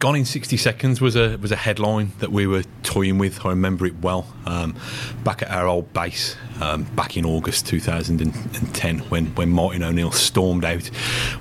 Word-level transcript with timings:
Gone 0.00 0.14
in 0.14 0.24
60 0.24 0.56
Seconds 0.58 1.00
was 1.00 1.16
a 1.16 1.36
was 1.38 1.50
a 1.50 1.56
headline 1.56 2.12
that 2.20 2.30
we 2.30 2.46
were 2.46 2.62
toying 2.84 3.18
with. 3.18 3.44
I 3.44 3.48
remember 3.48 3.84
it 3.84 3.98
well. 4.00 4.32
Um, 4.46 4.76
back 5.24 5.42
at 5.42 5.50
our 5.50 5.66
old 5.66 5.92
base, 5.92 6.36
um, 6.60 6.84
back 6.94 7.16
in 7.16 7.26
August 7.26 7.66
2010, 7.66 9.00
when, 9.10 9.26
when 9.34 9.50
Martin 9.50 9.82
O'Neill 9.82 10.12
stormed 10.12 10.64
out. 10.64 10.88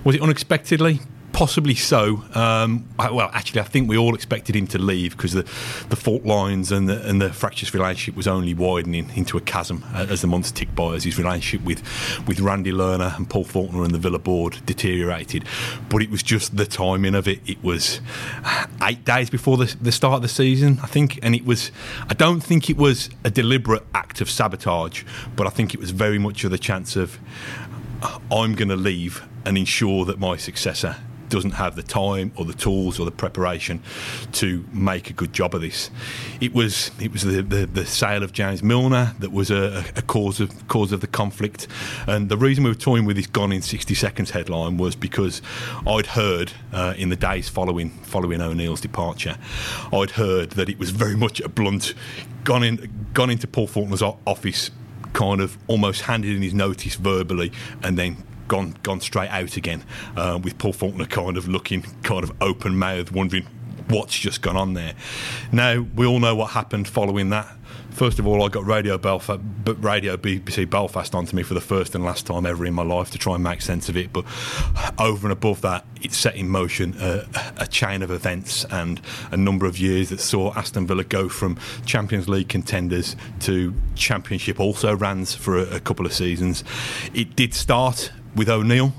Was 0.03 0.15
it 0.15 0.23
unexpectedly? 0.23 1.01
Possibly 1.33 1.75
so. 1.75 2.23
Um, 2.33 2.87
well, 2.97 3.29
actually, 3.31 3.61
I 3.61 3.65
think 3.65 3.87
we 3.87 3.97
all 3.97 4.15
expected 4.15 4.55
him 4.55 4.65
to 4.67 4.79
leave 4.79 5.15
because 5.15 5.33
the, 5.33 5.43
the 5.89 5.95
fault 5.95 6.23
lines 6.23 6.71
and 6.71 6.89
the, 6.89 7.07
and 7.07 7.21
the 7.21 7.31
fractious 7.31 7.73
relationship 7.73 8.15
was 8.15 8.27
only 8.27 8.55
widening 8.55 9.11
into 9.15 9.37
a 9.37 9.41
chasm 9.41 9.83
as 9.93 10.21
the 10.21 10.27
months 10.27 10.51
ticked 10.51 10.73
by, 10.73 10.95
as 10.95 11.03
his 11.03 11.17
relationship 11.19 11.65
with, 11.65 11.83
with 12.27 12.39
Randy 12.39 12.71
Lerner 12.71 13.15
and 13.15 13.29
Paul 13.29 13.43
Faulkner 13.43 13.83
and 13.83 13.93
the 13.93 13.99
Villa 13.99 14.17
board 14.17 14.59
deteriorated. 14.65 15.45
But 15.89 16.01
it 16.01 16.09
was 16.09 16.23
just 16.23 16.57
the 16.57 16.65
timing 16.65 17.13
of 17.13 17.27
it. 17.27 17.39
It 17.45 17.63
was 17.63 18.01
eight 18.81 19.05
days 19.05 19.29
before 19.29 19.57
the, 19.57 19.75
the 19.79 19.91
start 19.91 20.15
of 20.15 20.21
the 20.23 20.27
season, 20.27 20.79
I 20.81 20.87
think, 20.87 21.19
and 21.21 21.35
it 21.35 21.45
was. 21.45 21.71
I 22.09 22.13
don't 22.15 22.41
think 22.41 22.69
it 22.69 22.77
was 22.77 23.09
a 23.23 23.29
deliberate 23.29 23.85
act 23.93 24.21
of 24.21 24.29
sabotage, 24.29 25.03
but 25.35 25.45
I 25.45 25.51
think 25.51 25.73
it 25.73 25.79
was 25.79 25.91
very 25.91 26.17
much 26.17 26.43
of 26.43 26.51
the 26.51 26.57
chance 26.57 26.95
of 26.95 27.19
I'm 28.31 28.55
going 28.55 28.69
to 28.69 28.75
leave 28.75 29.27
and 29.45 29.57
ensure 29.57 30.05
that 30.05 30.19
my 30.19 30.35
successor 30.35 30.97
doesn't 31.29 31.51
have 31.51 31.75
the 31.75 31.83
time 31.83 32.31
or 32.35 32.45
the 32.45 32.53
tools 32.53 32.99
or 32.99 33.05
the 33.05 33.11
preparation 33.11 33.81
to 34.33 34.65
make 34.71 35.09
a 35.09 35.13
good 35.13 35.33
job 35.33 35.53
of 35.53 35.61
this. 35.61 35.89
It 36.41 36.53
was 36.53 36.91
it 36.99 37.11
was 37.11 37.23
the, 37.23 37.41
the, 37.41 37.65
the 37.65 37.85
sale 37.85 38.23
of 38.23 38.33
James 38.33 38.63
Milner 38.63 39.13
that 39.19 39.31
was 39.31 39.51
a, 39.51 39.83
a, 39.95 40.01
cause 40.01 40.39
of 40.39 40.67
cause 40.67 40.91
of 40.91 41.01
the 41.01 41.07
conflict, 41.07 41.67
and 42.07 42.29
the 42.29 42.37
reason 42.37 42.63
we 42.63 42.69
were 42.69 42.75
toying 42.75 43.05
with 43.05 43.15
this 43.15 43.27
"gone 43.27 43.51
in 43.51 43.61
60 43.61 43.93
seconds" 43.93 44.31
headline 44.31 44.77
was 44.77 44.95
because 44.95 45.41
I'd 45.85 46.07
heard 46.07 46.53
uh, 46.73 46.93
in 46.97 47.09
the 47.09 47.15
days 47.15 47.49
following 47.49 47.89
following 48.03 48.41
O'Neill's 48.41 48.81
departure, 48.81 49.37
I'd 49.93 50.11
heard 50.11 50.51
that 50.51 50.69
it 50.69 50.79
was 50.79 50.91
very 50.91 51.15
much 51.15 51.39
a 51.41 51.49
blunt 51.49 51.93
gone 52.43 52.63
in 52.63 53.07
gone 53.13 53.29
into 53.29 53.47
Paul 53.47 53.67
Faulkner's 53.67 54.01
office 54.01 54.71
kind 55.13 55.41
of 55.41 55.57
almost 55.67 56.01
handed 56.01 56.35
in 56.35 56.41
his 56.41 56.53
notice 56.53 56.95
verbally 56.95 57.51
and 57.81 57.97
then 57.97 58.17
gone 58.47 58.75
gone 58.83 59.01
straight 59.01 59.29
out 59.29 59.57
again, 59.57 59.83
uh, 60.15 60.39
with 60.41 60.57
Paul 60.57 60.73
Faulkner 60.73 61.05
kind 61.05 61.37
of 61.37 61.47
looking 61.47 61.83
kind 62.03 62.23
of 62.23 62.31
open 62.41 62.77
mouthed, 62.77 63.11
wondering 63.11 63.47
what's 63.89 64.17
just 64.17 64.41
gone 64.41 64.57
on 64.57 64.73
there. 64.73 64.93
Now 65.51 65.85
we 65.95 66.05
all 66.05 66.19
know 66.19 66.35
what 66.35 66.51
happened 66.51 66.87
following 66.87 67.29
that. 67.29 67.47
First 67.91 68.19
of 68.19 68.27
all, 68.27 68.43
I 68.43 68.49
got 68.49 68.63
Radio 68.63 68.99
Belfast, 68.99 69.41
Radio 69.65 70.17
BBC 70.17 70.69
Belfast 70.69 71.15
onto 71.15 71.35
me 71.35 71.41
for 71.41 71.55
the 71.55 71.61
first 71.61 71.95
and 71.95 72.03
last 72.03 72.27
time 72.27 72.45
ever 72.45 72.63
in 72.63 72.75
my 72.75 72.83
life 72.83 73.09
to 73.09 73.17
try 73.17 73.33
and 73.33 73.43
make 73.43 73.59
sense 73.59 73.89
of 73.89 73.97
it. 73.97 74.13
But 74.13 74.23
over 74.99 75.25
and 75.25 75.31
above 75.31 75.61
that, 75.61 75.83
it 75.99 76.13
set 76.13 76.35
in 76.35 76.47
motion 76.47 76.95
a, 76.99 77.25
a 77.57 77.65
chain 77.65 78.03
of 78.03 78.11
events 78.11 78.65
and 78.65 79.01
a 79.31 79.37
number 79.37 79.65
of 79.65 79.79
years 79.79 80.09
that 80.09 80.19
saw 80.19 80.53
Aston 80.53 80.85
Villa 80.85 81.05
go 81.05 81.27
from 81.27 81.57
Champions 81.87 82.29
League 82.29 82.49
contenders 82.49 83.15
to 83.39 83.73
Championship 83.95 84.59
also 84.59 84.95
rans 84.95 85.33
for 85.33 85.57
a, 85.57 85.77
a 85.77 85.79
couple 85.79 86.05
of 86.05 86.13
seasons. 86.13 86.63
It 87.15 87.35
did 87.35 87.55
start 87.55 88.11
with 88.37 88.49
O'Neill. 88.49 88.93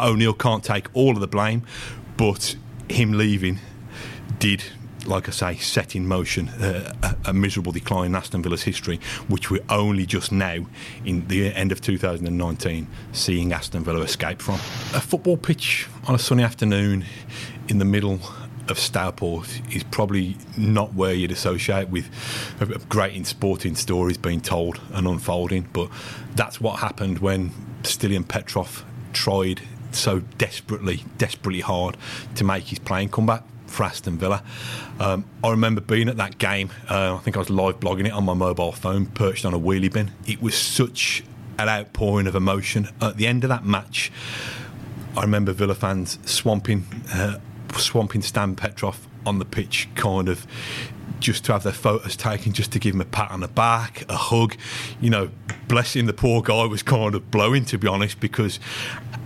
O'Neill 0.00 0.32
can't 0.32 0.64
take 0.64 0.88
all 0.94 1.12
of 1.12 1.20
the 1.20 1.28
blame, 1.28 1.62
but 2.16 2.56
him 2.88 3.12
leaving 3.12 3.58
did 4.38 4.64
like 5.06 5.28
I 5.28 5.32
say, 5.32 5.56
set 5.56 5.96
in 5.96 6.06
motion 6.06 6.48
a, 6.60 7.16
a, 7.24 7.32
miserable 7.32 7.72
decline 7.72 8.06
in 8.06 8.14
Aston 8.14 8.40
Villa's 8.40 8.62
history, 8.62 9.00
which 9.28 9.50
we're 9.50 9.64
only 9.68 10.06
just 10.06 10.30
now, 10.30 10.64
in 11.04 11.26
the 11.28 11.52
end 11.52 11.72
of 11.72 11.80
2019, 11.80 12.86
seeing 13.12 13.52
Aston 13.52 13.82
Villa 13.82 14.02
escape 14.02 14.40
from. 14.40 14.54
A 14.94 15.00
football 15.00 15.36
pitch 15.36 15.88
on 16.06 16.14
a 16.14 16.18
sunny 16.18 16.44
afternoon 16.44 17.04
in 17.68 17.78
the 17.78 17.84
middle 17.84 18.20
of 18.72 18.78
Stourport 18.78 19.74
is 19.74 19.84
probably 19.84 20.36
not 20.56 20.94
where 20.94 21.12
you'd 21.12 21.30
associate 21.30 21.90
with 21.90 22.08
great 22.88 23.24
sporting 23.26 23.76
stories 23.76 24.16
being 24.16 24.40
told 24.40 24.80
and 24.92 25.06
unfolding, 25.06 25.68
but 25.72 25.88
that's 26.34 26.60
what 26.60 26.80
happened 26.80 27.20
when 27.20 27.50
Stiliyan 27.82 28.26
Petrov 28.26 28.84
tried 29.12 29.60
so 29.92 30.20
desperately, 30.38 31.04
desperately 31.18 31.60
hard 31.60 31.96
to 32.34 32.44
make 32.44 32.64
his 32.64 32.78
playing 32.78 33.10
comeback 33.10 33.44
for 33.66 33.84
Aston 33.84 34.18
Villa. 34.18 34.42
Um, 34.98 35.24
I 35.44 35.50
remember 35.50 35.80
being 35.80 36.08
at 36.08 36.16
that 36.16 36.38
game. 36.38 36.70
Uh, 36.88 37.14
I 37.14 37.18
think 37.18 37.36
I 37.36 37.38
was 37.38 37.50
live 37.50 37.78
blogging 37.78 38.06
it 38.06 38.12
on 38.12 38.24
my 38.24 38.34
mobile 38.34 38.72
phone, 38.72 39.06
perched 39.06 39.44
on 39.44 39.54
a 39.54 39.58
wheelie 39.58 39.92
bin. 39.92 40.12
It 40.26 40.42
was 40.42 40.54
such 40.54 41.24
an 41.58 41.68
outpouring 41.68 42.26
of 42.26 42.34
emotion. 42.34 42.88
At 43.00 43.16
the 43.16 43.26
end 43.26 43.44
of 43.44 43.48
that 43.48 43.64
match, 43.64 44.10
I 45.16 45.22
remember 45.22 45.52
Villa 45.52 45.74
fans 45.74 46.18
swamping, 46.24 46.86
uh, 47.12 47.38
swamping 47.80 48.22
Stan 48.22 48.54
Petrov 48.56 49.06
on 49.26 49.38
the 49.38 49.44
pitch, 49.44 49.88
kind 49.94 50.28
of 50.28 50.46
just 51.20 51.44
to 51.44 51.52
have 51.52 51.62
their 51.62 51.72
photos 51.72 52.16
taken, 52.16 52.52
just 52.52 52.72
to 52.72 52.78
give 52.78 52.94
him 52.94 53.00
a 53.00 53.06
pat 53.06 53.30
on 53.30 53.40
the 53.40 53.48
back, 53.48 54.04
a 54.08 54.16
hug. 54.16 54.56
You 55.00 55.10
know, 55.10 55.30
blessing 55.68 56.06
the 56.06 56.12
poor 56.12 56.42
guy 56.42 56.64
was 56.66 56.82
kind 56.82 57.14
of 57.14 57.30
blowing, 57.30 57.64
to 57.66 57.78
be 57.78 57.86
honest, 57.86 58.20
because 58.20 58.58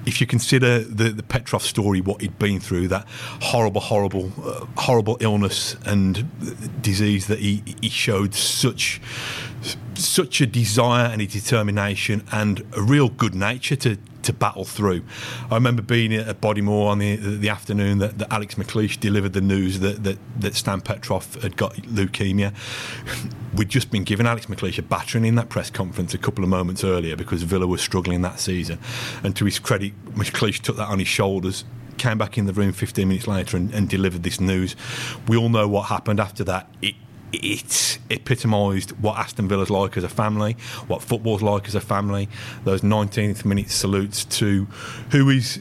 if 0.04 0.20
you 0.20 0.26
consider 0.26 0.78
the, 0.80 1.10
the 1.10 1.22
Petrov 1.22 1.62
story, 1.62 2.00
what 2.00 2.20
he'd 2.20 2.38
been 2.38 2.60
through, 2.60 2.88
that 2.88 3.06
horrible, 3.40 3.80
horrible, 3.80 4.32
uh, 4.44 4.66
horrible 4.80 5.16
illness 5.20 5.76
and 5.84 6.82
disease 6.82 7.26
that 7.26 7.40
he, 7.40 7.62
he 7.80 7.88
showed 7.88 8.34
such 8.34 9.00
such 9.94 10.42
a 10.42 10.46
desire 10.46 11.06
and 11.06 11.22
a 11.22 11.26
determination 11.26 12.22
and 12.30 12.62
a 12.76 12.82
real 12.82 13.08
good 13.08 13.34
nature 13.34 13.74
to 13.74 13.96
to 14.26 14.32
battle 14.32 14.64
through. 14.64 15.03
I 15.50 15.54
remember 15.54 15.82
being 15.82 16.14
at 16.14 16.41
Bodymoor 16.41 16.88
on 16.88 16.98
the 16.98 17.16
the 17.16 17.48
afternoon 17.48 17.98
that, 17.98 18.19
that 18.19 18.32
Alex 18.32 18.56
McLeish 18.56 19.00
delivered 19.00 19.32
the 19.32 19.41
news 19.41 19.81
that, 19.81 20.04
that, 20.04 20.19
that 20.38 20.54
Stan 20.54 20.81
Petrov 20.81 21.42
had 21.42 21.56
got 21.56 21.75
leukemia. 21.76 22.53
We'd 23.56 23.69
just 23.69 23.91
been 23.91 24.04
given 24.04 24.26
Alex 24.26 24.47
McLeish 24.47 24.78
a 24.78 24.82
battering 24.82 25.25
in 25.25 25.34
that 25.36 25.48
press 25.48 25.70
conference 25.70 26.12
a 26.12 26.19
couple 26.19 26.44
of 26.44 26.50
moments 26.50 26.84
earlier 26.84 27.16
because 27.16 27.42
Villa 27.42 27.66
was 27.66 27.81
struggling 27.81 28.22
that 28.22 28.38
season. 28.38 28.78
And 29.22 29.34
to 29.36 29.44
his 29.44 29.59
credit, 29.59 29.92
McLeish 30.15 30.60
took 30.60 30.76
that 30.76 30.88
on 30.88 30.98
his 30.98 31.09
shoulders 31.09 31.65
came 31.97 32.19
back 32.19 32.36
in 32.36 32.44
the 32.44 32.53
room 32.53 32.72
15 32.72 33.09
minutes 33.09 33.26
later 33.26 33.56
and, 33.56 33.72
and, 33.72 33.88
delivered 33.88 34.22
this 34.22 34.38
news. 34.38 34.76
We 35.26 35.38
all 35.38 35.48
know 35.48 35.66
what 35.66 35.84
happened 35.84 36.20
after 36.20 36.44
that. 36.44 36.69
It 36.82 36.94
it 37.32 37.98
epitomised 38.10 38.92
what 39.00 39.19
Aston 39.19 39.48
Villa's 39.48 39.70
like 39.70 39.97
as 39.97 40.04
a 40.04 40.09
family, 40.09 40.54
what 40.87 41.03
football's 41.03 41.42
like 41.42 41.66
as 41.69 41.75
a 41.75 41.81
family. 41.81 42.28
Those 42.64 42.82
19th 42.82 43.44
minute 43.44 43.70
salutes 43.70 44.25
to 44.25 44.66
who 45.10 45.28
is 45.31 45.60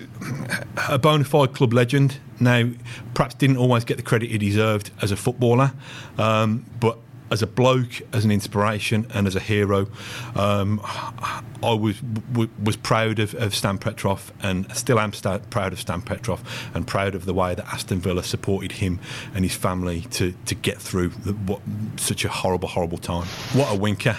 a 0.88 0.98
bona 0.98 1.24
fide 1.24 1.54
club 1.54 1.74
legend. 1.74 2.20
Now, 2.40 2.70
perhaps 3.14 3.36
didn't 3.36 3.58
always 3.58 3.86
get 3.86 3.98
the 3.98 4.04
credit 4.04 4.30
he 4.30 4.38
deserved 4.38 4.92
as 5.02 5.12
a 5.12 5.16
footballer, 5.16 5.72
um, 6.18 6.66
but 6.80 7.00
as 7.36 7.42
a 7.42 7.48
bloke, 7.48 8.02
as 8.14 8.24
an 8.24 8.32
inspiration, 8.32 9.06
and 9.14 9.28
as 9.28 9.36
a 9.36 9.42
hero, 9.42 9.88
um, 10.36 10.80
I 10.86 11.74
was 11.74 12.00
w- 12.00 12.50
was 12.64 12.78
proud 12.78 13.20
of, 13.20 13.36
of, 13.36 13.54
Stan 13.54 13.78
Petrov, 13.78 14.32
and 14.42 14.74
still 14.74 15.02
am 15.02 15.12
proud 15.50 15.74
of 15.74 15.82
Stan 15.82 16.02
Petrov, 16.02 16.42
and 16.74 16.88
proud 16.88 17.14
of 17.14 17.26
the 17.26 17.34
way 17.34 17.54
that 17.54 17.66
Aston 17.66 18.00
Villa 18.00 18.24
supported 18.24 18.72
him 18.72 19.02
and 19.34 19.44
his 19.44 19.54
family 19.54 20.02
to 20.12 20.34
to 20.46 20.56
get 20.56 20.78
through 20.78 21.10
the, 21.10 21.34
what 21.34 21.60
such 21.98 22.24
a 22.24 22.30
horrible, 22.30 22.70
horrible 22.70 23.00
time. 23.00 23.28
What 23.52 23.74
a 23.74 23.78
winker! 23.78 24.18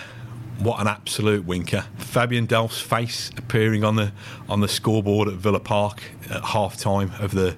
What 0.59 0.79
an 0.79 0.87
absolute 0.87 1.47
winker! 1.47 1.87
Fabian 1.97 2.45
Delph's 2.45 2.83
face 2.83 3.31
appearing 3.39 3.83
on 3.83 3.97
the 3.97 4.13
on 4.47 4.61
the 4.61 4.69
scoreboard 4.69 5.29
at 5.29 5.35
Villa 5.35 5.61
Park 5.61 6.03
at 6.29 6.45
half 6.45 6.77
time 6.77 7.13
of 7.19 7.31
the 7.31 7.57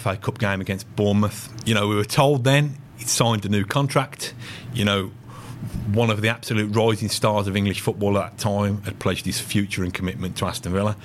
FA 0.00 0.16
Cup 0.16 0.40
game 0.40 0.60
against 0.60 0.84
Bournemouth. 0.96 1.48
You 1.64 1.74
know, 1.74 1.86
we 1.86 1.94
were 1.94 2.04
told 2.04 2.42
then 2.42 2.78
he'd 2.98 3.08
signed 3.08 3.44
a 3.44 3.48
new 3.48 3.64
contract. 3.64 4.34
You 4.72 4.84
know, 4.84 5.10
one 5.92 6.10
of 6.10 6.20
the 6.20 6.28
absolute 6.28 6.74
rising 6.74 7.08
stars 7.08 7.46
of 7.46 7.56
English 7.56 7.80
football 7.80 8.18
at 8.18 8.30
that 8.30 8.38
time 8.38 8.82
had 8.82 8.98
pledged 8.98 9.24
his 9.24 9.40
future 9.40 9.82
and 9.82 9.92
commitment 9.92 10.36
to 10.36 10.46
Aston 10.46 10.72
Villa. 10.72 10.96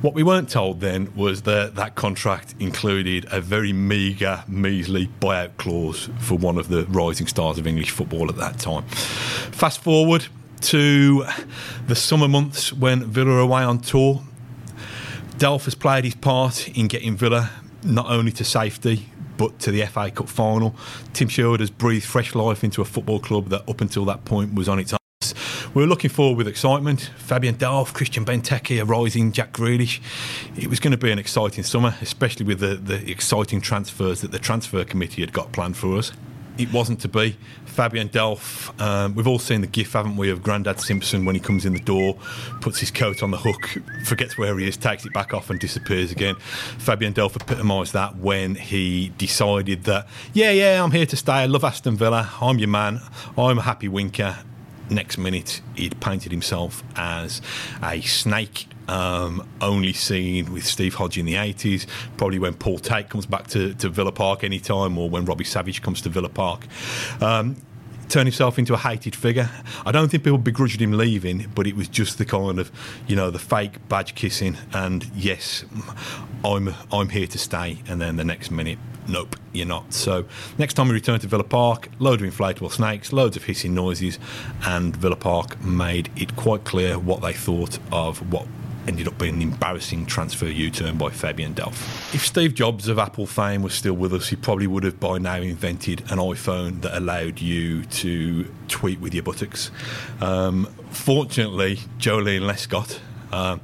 What 0.00 0.14
we 0.14 0.22
weren't 0.22 0.48
told 0.48 0.80
then 0.80 1.12
was 1.16 1.42
that 1.42 1.74
that 1.74 1.94
contract 1.94 2.54
included 2.60 3.26
a 3.30 3.40
very 3.40 3.72
meagre, 3.72 4.44
measly 4.46 5.08
buyout 5.20 5.56
clause 5.56 6.08
for 6.18 6.36
one 6.36 6.58
of 6.58 6.68
the 6.68 6.84
rising 6.86 7.26
stars 7.26 7.58
of 7.58 7.66
English 7.66 7.90
football 7.90 8.28
at 8.28 8.36
that 8.36 8.58
time. 8.58 8.84
Fast 8.86 9.82
forward 9.82 10.26
to 10.62 11.24
the 11.86 11.94
summer 11.94 12.28
months 12.28 12.72
when 12.72 13.04
Villa 13.04 13.32
are 13.32 13.40
away 13.40 13.62
on 13.62 13.80
tour. 13.80 14.22
Delph 15.38 15.64
has 15.64 15.74
played 15.74 16.04
his 16.04 16.14
part 16.14 16.68
in 16.68 16.88
getting 16.88 17.16
Villa 17.16 17.50
not 17.82 18.06
only 18.10 18.32
to 18.32 18.44
safety 18.44 19.06
but 19.36 19.58
to 19.60 19.70
the 19.70 19.84
FA 19.86 20.10
Cup 20.10 20.28
final. 20.28 20.74
Tim 21.12 21.28
Sherwood 21.28 21.60
has 21.60 21.70
breathed 21.70 22.04
fresh 22.04 22.34
life 22.34 22.64
into 22.64 22.82
a 22.82 22.84
football 22.84 23.18
club 23.18 23.48
that 23.48 23.68
up 23.68 23.80
until 23.80 24.04
that 24.06 24.24
point 24.24 24.54
was 24.54 24.68
on 24.68 24.78
its 24.78 24.92
own. 24.92 24.98
We 25.74 25.82
were 25.82 25.88
looking 25.88 26.10
forward 26.10 26.38
with 26.38 26.48
excitement. 26.48 27.10
Fabian 27.18 27.56
Delph, 27.56 27.92
Christian 27.92 28.24
Benteke, 28.24 28.80
a 28.80 28.84
rising 28.84 29.32
Jack 29.32 29.52
Grealish. 29.52 30.00
It 30.56 30.68
was 30.68 30.80
going 30.80 30.92
to 30.92 30.96
be 30.96 31.10
an 31.10 31.18
exciting 31.18 31.64
summer, 31.64 31.94
especially 32.00 32.46
with 32.46 32.60
the, 32.60 32.76
the 32.76 33.10
exciting 33.10 33.60
transfers 33.60 34.22
that 34.22 34.30
the 34.30 34.38
transfer 34.38 34.84
committee 34.84 35.20
had 35.20 35.32
got 35.32 35.52
planned 35.52 35.76
for 35.76 35.96
us 35.96 36.12
it 36.58 36.72
wasn't 36.72 37.00
to 37.00 37.08
be. 37.08 37.36
Fabian 37.64 38.08
Delph, 38.08 38.80
um, 38.80 39.14
we've 39.14 39.26
all 39.26 39.38
seen 39.38 39.60
the 39.60 39.66
gif, 39.66 39.92
haven't 39.92 40.16
we, 40.16 40.30
of 40.30 40.42
Grandad 40.42 40.80
Simpson 40.80 41.24
when 41.24 41.34
he 41.34 41.40
comes 41.40 41.66
in 41.66 41.74
the 41.74 41.80
door, 41.80 42.16
puts 42.60 42.80
his 42.80 42.90
coat 42.90 43.22
on 43.22 43.30
the 43.30 43.36
hook, 43.36 43.76
forgets 44.04 44.38
where 44.38 44.58
he 44.58 44.66
is, 44.66 44.76
takes 44.76 45.04
it 45.04 45.12
back 45.12 45.34
off, 45.34 45.50
and 45.50 45.60
disappears 45.60 46.10
again. 46.10 46.36
Fabian 46.78 47.12
Delph 47.12 47.36
epitomised 47.36 47.92
that 47.92 48.16
when 48.16 48.54
he 48.54 49.10
decided 49.18 49.84
that, 49.84 50.08
yeah, 50.32 50.50
yeah, 50.50 50.82
I'm 50.82 50.90
here 50.90 51.06
to 51.06 51.16
stay. 51.16 51.32
I 51.32 51.46
love 51.46 51.64
Aston 51.64 51.96
Villa. 51.96 52.30
I'm 52.40 52.58
your 52.58 52.68
man. 52.68 53.00
I'm 53.36 53.58
a 53.58 53.62
happy 53.62 53.88
winker 53.88 54.36
next 54.90 55.18
minute 55.18 55.60
he'd 55.74 56.00
painted 56.00 56.32
himself 56.32 56.82
as 56.96 57.42
a 57.82 58.00
snake 58.00 58.68
um, 58.88 59.46
only 59.60 59.92
seen 59.92 60.52
with 60.52 60.64
Steve 60.64 60.94
Hodge 60.94 61.18
in 61.18 61.26
the 61.26 61.34
80s, 61.34 61.86
probably 62.16 62.38
when 62.38 62.54
Paul 62.54 62.78
Tate 62.78 63.08
comes 63.08 63.26
back 63.26 63.48
to, 63.48 63.74
to 63.74 63.88
Villa 63.88 64.12
Park 64.12 64.44
anytime 64.44 64.96
or 64.98 65.10
when 65.10 65.24
Robbie 65.24 65.44
Savage 65.44 65.82
comes 65.82 66.00
to 66.02 66.08
Villa 66.08 66.28
Park. 66.28 66.66
Um, 67.20 67.56
turn 68.08 68.26
himself 68.26 68.58
into 68.58 68.74
a 68.74 68.78
hated 68.78 69.14
figure. 69.16 69.50
I 69.84 69.92
don't 69.92 70.08
think 70.10 70.24
people 70.24 70.38
begrudged 70.38 70.80
him 70.80 70.92
leaving, 70.92 71.50
but 71.54 71.66
it 71.66 71.76
was 71.76 71.88
just 71.88 72.18
the 72.18 72.24
kind 72.24 72.58
of, 72.58 72.70
you 73.06 73.16
know, 73.16 73.30
the 73.30 73.38
fake 73.38 73.88
badge 73.88 74.14
kissing 74.14 74.56
and 74.72 75.04
yes, 75.14 75.64
I'm 76.44 76.74
I'm 76.92 77.08
here 77.08 77.26
to 77.26 77.38
stay, 77.38 77.78
and 77.88 78.00
then 78.00 78.16
the 78.16 78.24
next 78.24 78.50
minute 78.50 78.78
nope, 79.08 79.36
you're 79.52 79.66
not. 79.66 79.92
So 79.92 80.26
next 80.58 80.74
time 80.74 80.88
we 80.88 80.94
return 80.94 81.20
to 81.20 81.26
Villa 81.26 81.44
Park, 81.44 81.88
load 81.98 82.20
of 82.20 82.28
inflatable 82.32 82.70
snakes, 82.70 83.12
loads 83.12 83.36
of 83.36 83.44
hissing 83.44 83.74
noises, 83.74 84.18
and 84.64 84.96
Villa 84.96 85.16
Park 85.16 85.62
made 85.62 86.10
it 86.16 86.36
quite 86.36 86.64
clear 86.64 86.98
what 86.98 87.22
they 87.22 87.32
thought 87.32 87.78
of 87.92 88.32
what 88.32 88.46
ended 88.86 89.08
up 89.08 89.18
being 89.18 89.34
an 89.34 89.42
embarrassing 89.42 90.06
transfer 90.06 90.46
U-turn 90.46 90.96
by 90.96 91.10
Fabian 91.10 91.54
Delph. 91.54 92.14
If 92.14 92.26
Steve 92.26 92.54
Jobs 92.54 92.88
of 92.88 92.98
Apple 92.98 93.26
fame 93.26 93.62
was 93.62 93.74
still 93.74 93.94
with 93.94 94.12
us, 94.12 94.28
he 94.28 94.36
probably 94.36 94.66
would 94.66 94.84
have 94.84 95.00
by 95.00 95.18
now 95.18 95.36
invented 95.36 96.00
an 96.10 96.18
iPhone 96.18 96.82
that 96.82 96.96
allowed 96.96 97.40
you 97.40 97.84
to 97.84 98.44
tweet 98.68 99.00
with 99.00 99.14
your 99.14 99.22
buttocks. 99.22 99.70
Um, 100.20 100.66
fortunately, 100.90 101.76
Joleon 101.98 102.42
Lescott, 102.42 103.00
um, 103.32 103.60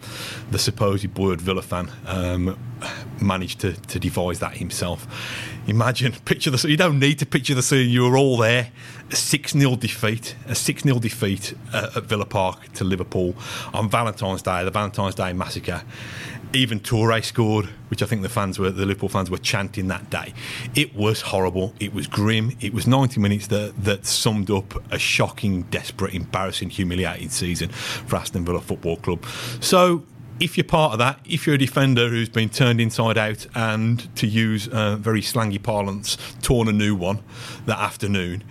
the 0.51 0.59
supposed 0.59 1.13
boyhood 1.15 1.41
Villa 1.41 1.63
fan, 1.63 1.91
um, 2.07 2.59
managed 3.21 3.61
to, 3.61 3.73
to 3.73 3.99
devise 3.99 4.41
that 4.41 4.57
himself. 4.57 5.07
Imagine, 5.67 6.13
picture 6.25 6.51
the 6.51 6.69
you 6.69 6.77
don't 6.77 6.99
need 6.99 7.19
to 7.21 7.27
picture 7.27 7.55
the 7.55 7.63
scene, 7.63 7.89
you 7.91 8.09
were 8.09 8.17
all 8.17 8.37
there. 8.37 8.71
A 9.11 9.17
6 9.17 9.53
0 9.53 9.77
defeat, 9.77 10.37
a 10.47 10.55
6 10.55 10.83
0 10.83 10.99
defeat 10.99 11.55
at, 11.73 11.97
at 11.97 12.05
Villa 12.05 12.25
Park 12.25 12.73
to 12.75 12.85
Liverpool 12.85 13.35
on 13.75 13.89
Valentine's 13.91 14.43
Day, 14.43 14.65
the 14.65 14.71
Valentine's 14.71 15.15
Day 15.15 15.33
massacre 15.33 15.83
even 16.55 16.81
Toure 16.81 17.23
scored, 17.25 17.67
which 17.89 18.03
I 18.03 18.07
think 18.07 18.23
the 18.23 18.29
fans 18.29 18.59
were 18.59 18.71
the 18.71 18.87
Liverpool 18.87 19.09
fans 19.09 19.31
were 19.31 19.39
chanting 19.39 19.89
that 19.89 20.11
day. 20.11 20.35
It 20.75 20.95
was 20.95 21.21
horrible. 21.21 21.75
It 21.81 21.95
was 21.95 22.07
grim. 22.07 22.57
It 22.61 22.75
was 22.75 22.87
90 22.87 23.21
minutes 23.21 23.47
that 23.49 23.85
that 23.85 24.07
summed 24.07 24.51
up 24.51 24.75
a 24.93 24.99
shocking, 24.99 25.63
desperate, 25.65 26.15
embarrassing, 26.15 26.71
humiliating 26.71 27.31
season 27.31 27.71
for 27.71 28.17
Aston 28.17 28.45
Villa 28.45 28.61
Football 28.61 28.97
Club. 28.97 29.25
So 29.61 30.05
if 30.41 30.57
you're 30.57 30.65
part 30.65 30.93
of 30.93 30.99
that, 30.99 31.21
if 31.25 31.47
you're 31.47 31.55
a 31.55 31.59
defender 31.59 32.09
who's 32.09 32.29
been 32.29 32.49
turned 32.49 32.81
inside 32.81 33.17
out 33.17 33.47
and, 33.55 34.15
to 34.17 34.27
use 34.27 34.67
uh, 34.69 34.97
very 34.97 35.23
slangy 35.23 35.59
parlance, 35.59 36.17
torn 36.43 36.69
a 36.69 36.73
new 36.73 36.97
one 36.97 37.23
that 37.67 37.79
afternoon, 37.79 38.43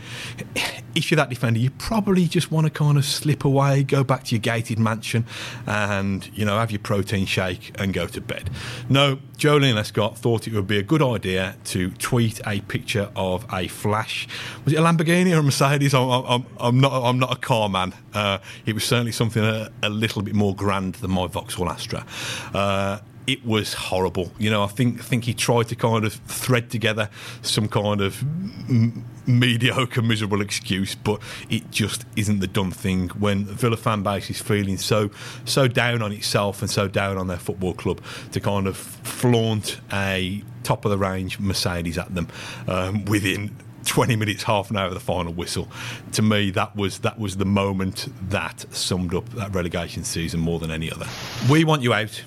if 0.95 1.11
you're 1.11 1.17
that 1.17 1.29
defender, 1.29 1.59
you 1.59 1.69
probably 1.71 2.25
just 2.25 2.51
want 2.51 2.65
to 2.65 2.71
kind 2.71 2.97
of 2.97 3.05
slip 3.05 3.45
away, 3.45 3.83
go 3.83 4.03
back 4.03 4.23
to 4.25 4.35
your 4.35 4.41
gated 4.41 4.79
mansion, 4.79 5.25
and 5.65 6.29
you 6.33 6.45
know 6.45 6.57
have 6.57 6.71
your 6.71 6.79
protein 6.79 7.25
shake 7.25 7.71
and 7.79 7.93
go 7.93 8.07
to 8.07 8.21
bed. 8.21 8.49
No, 8.89 9.19
Joleon 9.37 9.75
Lescott 9.75 10.17
thought 10.17 10.47
it 10.47 10.53
would 10.53 10.67
be 10.67 10.77
a 10.77 10.83
good 10.83 11.01
idea 11.01 11.55
to 11.65 11.91
tweet 11.91 12.41
a 12.45 12.61
picture 12.61 13.09
of 13.15 13.45
a 13.51 13.67
flash. 13.67 14.27
Was 14.65 14.73
it 14.73 14.77
a 14.77 14.81
Lamborghini 14.81 15.35
or 15.35 15.39
a 15.39 15.43
Mercedes? 15.43 15.93
I'm, 15.93 16.09
I'm, 16.09 16.45
I'm 16.59 16.79
not. 16.79 16.91
I'm 16.91 17.19
not 17.19 17.31
a 17.31 17.39
car 17.39 17.69
man. 17.69 17.93
Uh, 18.13 18.39
it 18.65 18.73
was 18.73 18.83
certainly 18.83 19.11
something 19.11 19.43
a, 19.43 19.71
a, 19.81 19.89
little 19.89 20.21
bit 20.21 20.35
more 20.35 20.53
grand 20.55 20.95
than 20.95 21.11
my 21.11 21.27
Vauxhall 21.27 21.69
Astra. 21.69 22.05
Uh, 22.53 22.99
it 23.27 23.45
was 23.45 23.73
horrible. 23.73 24.31
You 24.37 24.49
know, 24.49 24.63
I 24.63 24.67
think 24.67 25.01
think 25.01 25.25
he 25.25 25.33
tried 25.33 25.67
to 25.69 25.75
kind 25.75 26.05
of 26.05 26.13
thread 26.13 26.69
together 26.69 27.09
some 27.41 27.67
kind 27.67 28.01
of 28.01 28.21
m- 28.21 29.05
mediocre, 29.25 30.01
miserable 30.01 30.41
excuse, 30.41 30.95
but 30.95 31.21
it 31.49 31.69
just 31.71 32.05
isn't 32.15 32.39
the 32.39 32.47
done 32.47 32.71
thing 32.71 33.09
when 33.09 33.45
Villa 33.45 33.77
fan 33.77 34.03
base 34.03 34.29
is 34.29 34.41
feeling 34.41 34.77
so 34.77 35.11
so 35.45 35.67
down 35.67 36.01
on 36.01 36.11
itself 36.11 36.61
and 36.61 36.69
so 36.69 36.87
down 36.87 37.17
on 37.17 37.27
their 37.27 37.37
football 37.37 37.73
club 37.73 38.01
to 38.31 38.39
kind 38.39 38.67
of 38.67 38.75
flaunt 38.77 39.79
a 39.93 40.43
top 40.63 40.85
of 40.85 40.91
the 40.91 40.97
range 40.97 41.39
Mercedes 41.39 41.97
at 41.97 42.13
them 42.13 42.27
um, 42.67 43.05
within 43.05 43.55
20 43.85 44.15
minutes, 44.15 44.43
half 44.43 44.69
an 44.69 44.77
hour 44.77 44.87
of 44.87 44.93
the 44.93 44.99
final 44.99 45.33
whistle. 45.33 45.67
To 46.13 46.21
me, 46.21 46.51
that 46.51 46.75
was 46.75 46.99
that 46.99 47.19
was 47.19 47.37
the 47.37 47.45
moment 47.45 48.07
that 48.29 48.65
summed 48.73 49.13
up 49.13 49.27
that 49.31 49.53
relegation 49.53 50.03
season 50.03 50.39
more 50.39 50.59
than 50.59 50.71
any 50.71 50.91
other. 50.91 51.07
We 51.49 51.63
want 51.63 51.81
you 51.81 51.93
out. 51.93 52.23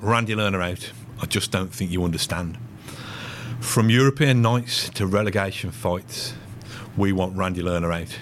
Randy 0.00 0.34
Lerner 0.34 0.62
out. 0.62 0.92
I 1.20 1.26
just 1.26 1.50
don't 1.50 1.74
think 1.74 1.90
you 1.90 2.04
understand. 2.04 2.56
From 3.58 3.90
European 3.90 4.40
nights 4.40 4.88
to 4.90 5.06
relegation 5.08 5.72
fights, 5.72 6.34
we 6.96 7.10
want 7.10 7.36
Randy 7.36 7.62
Lerner 7.62 7.92
out. 7.92 8.16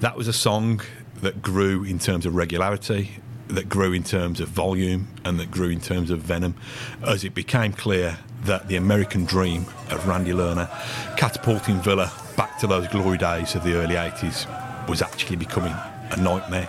That 0.00 0.14
was 0.14 0.28
a 0.28 0.32
song 0.32 0.82
that 1.22 1.40
grew 1.40 1.84
in 1.84 1.98
terms 1.98 2.26
of 2.26 2.34
regularity, 2.34 3.12
that 3.48 3.70
grew 3.70 3.94
in 3.94 4.02
terms 4.02 4.40
of 4.40 4.48
volume, 4.48 5.08
and 5.24 5.40
that 5.40 5.50
grew 5.50 5.70
in 5.70 5.80
terms 5.80 6.10
of 6.10 6.20
venom 6.20 6.54
as 7.02 7.24
it 7.24 7.34
became 7.34 7.72
clear 7.72 8.18
that 8.42 8.68
the 8.68 8.76
American 8.76 9.24
dream 9.24 9.62
of 9.90 10.06
Randy 10.06 10.32
Lerner 10.32 10.68
catapulting 11.16 11.80
Villa 11.80 12.12
back 12.36 12.58
to 12.58 12.66
those 12.66 12.88
glory 12.88 13.16
days 13.16 13.54
of 13.54 13.64
the 13.64 13.74
early 13.74 13.94
80s 13.94 14.46
was 14.86 15.00
actually 15.00 15.36
becoming 15.36 15.72
a 16.10 16.16
nightmare 16.18 16.68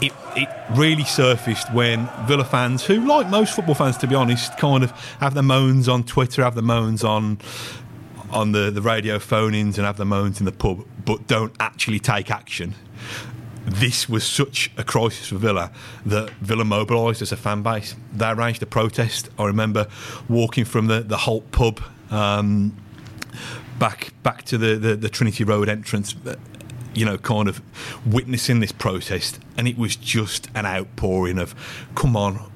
it, 0.00 0.12
it 0.36 0.48
really 0.70 1.04
surfaced 1.04 1.72
when 1.72 2.08
Villa 2.26 2.44
fans, 2.44 2.84
who, 2.84 3.06
like 3.06 3.28
most 3.28 3.54
football 3.54 3.74
fans, 3.74 3.96
to 3.98 4.06
be 4.06 4.14
honest, 4.14 4.56
kind 4.58 4.84
of 4.84 4.90
have 5.20 5.34
their 5.34 5.42
moans 5.42 5.88
on 5.88 6.04
Twitter, 6.04 6.42
have 6.42 6.54
their 6.54 6.64
moans 6.64 7.04
on 7.04 7.38
on 8.30 8.50
the, 8.50 8.68
the 8.70 8.82
radio 8.82 9.18
phone 9.18 9.54
ins, 9.54 9.78
and 9.78 9.86
have 9.86 9.96
their 9.96 10.06
moans 10.06 10.40
in 10.40 10.44
the 10.44 10.52
pub, 10.52 10.84
but 11.04 11.26
don't 11.28 11.54
actually 11.60 12.00
take 12.00 12.30
action. 12.30 12.74
This 13.64 14.08
was 14.08 14.24
such 14.24 14.70
a 14.76 14.84
crisis 14.84 15.28
for 15.28 15.36
Villa 15.36 15.70
that 16.04 16.30
Villa 16.40 16.64
mobilised 16.64 17.22
as 17.22 17.32
a 17.32 17.36
fan 17.36 17.62
base. 17.62 17.94
They 18.12 18.28
arranged 18.28 18.62
a 18.62 18.66
protest. 18.66 19.30
I 19.38 19.46
remember 19.46 19.86
walking 20.28 20.64
from 20.64 20.88
the, 20.88 21.00
the 21.00 21.16
Holte 21.16 21.50
pub 21.50 21.80
um, 22.10 22.76
back 23.78 24.12
back 24.22 24.42
to 24.44 24.58
the, 24.58 24.76
the, 24.76 24.96
the 24.96 25.08
Trinity 25.08 25.44
Road 25.44 25.68
entrance 25.68 26.14
you 26.94 27.04
know, 27.04 27.18
kind 27.18 27.48
of 27.48 27.60
witnessing 28.06 28.60
this 28.60 28.72
protest, 28.72 29.40
and 29.56 29.66
it 29.68 29.76
was 29.76 29.96
just 29.96 30.48
an 30.54 30.66
outpouring 30.66 31.38
of, 31.38 31.54
come 31.94 32.16
on, 32.16 32.50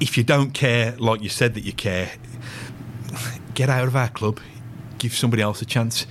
if 0.00 0.16
you 0.18 0.24
don't 0.24 0.52
care 0.52 0.96
like 0.98 1.22
you 1.22 1.28
said 1.28 1.54
that 1.54 1.62
you 1.62 1.72
care, 1.72 2.12
get 3.54 3.68
out 3.68 3.86
of 3.86 3.96
our 3.96 4.08
club, 4.08 4.40
give 4.98 5.14
somebody 5.14 5.42
else 5.42 5.62
a 5.62 5.66
chance 5.66 6.06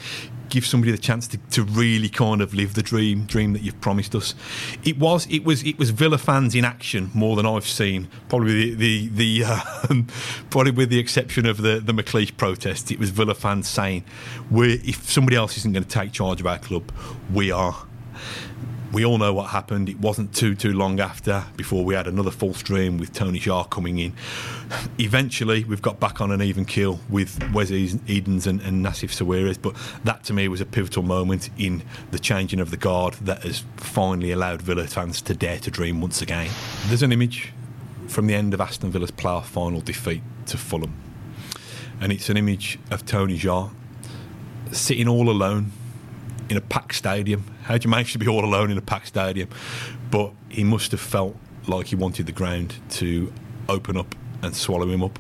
give 0.50 0.66
somebody 0.66 0.92
the 0.92 0.98
chance 0.98 1.28
to, 1.28 1.38
to 1.52 1.64
really 1.64 2.10
kind 2.10 2.42
of 2.42 2.54
live 2.54 2.74
the 2.74 2.84
dream 2.84 3.26
dream 3.26 3.54
that 3.54 3.62
you've 3.62 3.80
promised 3.82 4.16
us. 4.16 4.36
It 4.84 4.98
was 4.98 5.28
it 5.30 5.44
was 5.46 5.64
it 5.64 5.78
was 5.78 5.90
Villa 5.90 6.18
fans 6.18 6.56
in 6.56 6.66
action 6.66 7.12
more 7.14 7.36
than 7.36 7.46
I've 7.46 7.68
seen. 7.68 8.08
Probably 8.30 8.74
the 8.74 9.08
the, 9.10 9.42
the 9.44 9.46
um, 9.90 10.08
probably 10.50 10.72
with 10.72 10.90
the 10.90 11.00
exception 11.00 11.46
of 11.46 11.58
the 11.58 11.80
the 11.80 11.94
McLeish 11.94 12.36
protest, 12.38 12.92
it 12.92 13.00
was 13.00 13.10
Villa 13.10 13.34
fans 13.36 13.68
saying, 13.68 14.04
"We 14.50 14.76
if 14.86 15.10
somebody 15.10 15.36
else 15.36 15.58
isn't 15.58 15.74
going 15.74 15.84
to 15.84 15.90
take 15.90 16.12
charge 16.12 16.40
of 16.40 16.48
our 16.48 16.60
club, 16.60 16.92
we 17.34 17.52
are." 17.52 17.86
We 18.96 19.04
all 19.04 19.18
know 19.18 19.34
what 19.34 19.50
happened. 19.50 19.90
It 19.90 20.00
wasn't 20.00 20.34
too 20.34 20.56
too 20.56 20.72
long 20.72 21.02
after 21.02 21.44
before 21.58 21.84
we 21.84 21.96
had 21.96 22.08
another 22.08 22.32
full 22.32 22.54
stream 22.54 22.98
with 22.98 23.12
Tony 23.12 23.42
Xia 23.42 23.70
coming 23.70 24.00
in. 24.00 24.14
Eventually, 24.98 25.66
we've 25.66 25.82
got 25.82 26.00
back 26.00 26.22
on 26.22 26.32
an 26.32 26.42
even 26.42 26.64
keel 26.64 27.02
with 27.10 27.44
Wes 27.52 27.72
Edens 27.72 28.48
and, 28.48 28.62
and 28.62 28.82
Nassef 28.82 29.12
Sawiris, 29.12 29.62
but 29.62 29.76
that 30.06 30.24
to 30.24 30.34
me 30.34 30.48
was 30.48 30.62
a 30.62 30.66
pivotal 30.66 31.04
moment 31.04 31.50
in 31.58 31.84
the 32.12 32.20
changing 32.20 32.62
of 32.62 32.72
the 32.72 32.78
guard 32.78 33.16
that 33.16 33.44
has 33.44 33.66
finally 33.76 34.32
allowed 34.32 34.62
Villa 34.62 34.88
fans 34.88 35.22
to 35.24 35.34
dare 35.34 35.60
to 35.60 35.70
dream 35.70 36.00
once 36.00 36.22
again. 36.22 36.50
There's 36.86 37.04
an 37.04 37.12
image 37.12 37.52
from 38.08 38.28
the 38.28 38.34
end 38.34 38.54
of 38.54 38.62
Aston 38.62 38.92
Villa's 38.92 39.12
playoff 39.12 39.44
final 39.44 39.82
defeat 39.82 40.22
to 40.46 40.58
Fulham, 40.58 40.96
and 42.00 42.14
it's 42.14 42.30
an 42.30 42.38
image 42.38 42.80
of 42.92 43.06
Tony 43.06 43.38
Xia 43.38 43.72
sitting 44.72 45.10
all 45.10 45.30
alone 45.30 45.74
in 46.50 46.58
a 46.58 46.62
packed 46.62 46.96
stadium. 46.96 47.44
How 47.64 47.78
do 47.78 47.86
you 47.86 47.90
manage 47.90 48.14
to 48.14 48.20
be 48.20 48.28
all 48.28 48.46
alone 48.46 48.72
in 48.72 48.78
a 48.78 48.82
packed 48.82 49.08
stadium? 49.08 49.50
But 50.12 50.32
he 50.50 50.64
must 50.64 50.92
have 50.92 51.02
felt 51.02 51.36
like 51.68 51.88
he 51.88 51.96
wanted 51.96 52.26
the 52.26 52.32
ground 52.32 52.76
to 52.92 53.34
open 53.68 53.98
up 53.98 54.16
and 54.42 54.56
swallow 54.56 54.88
him 54.90 55.04
up. 55.04 55.20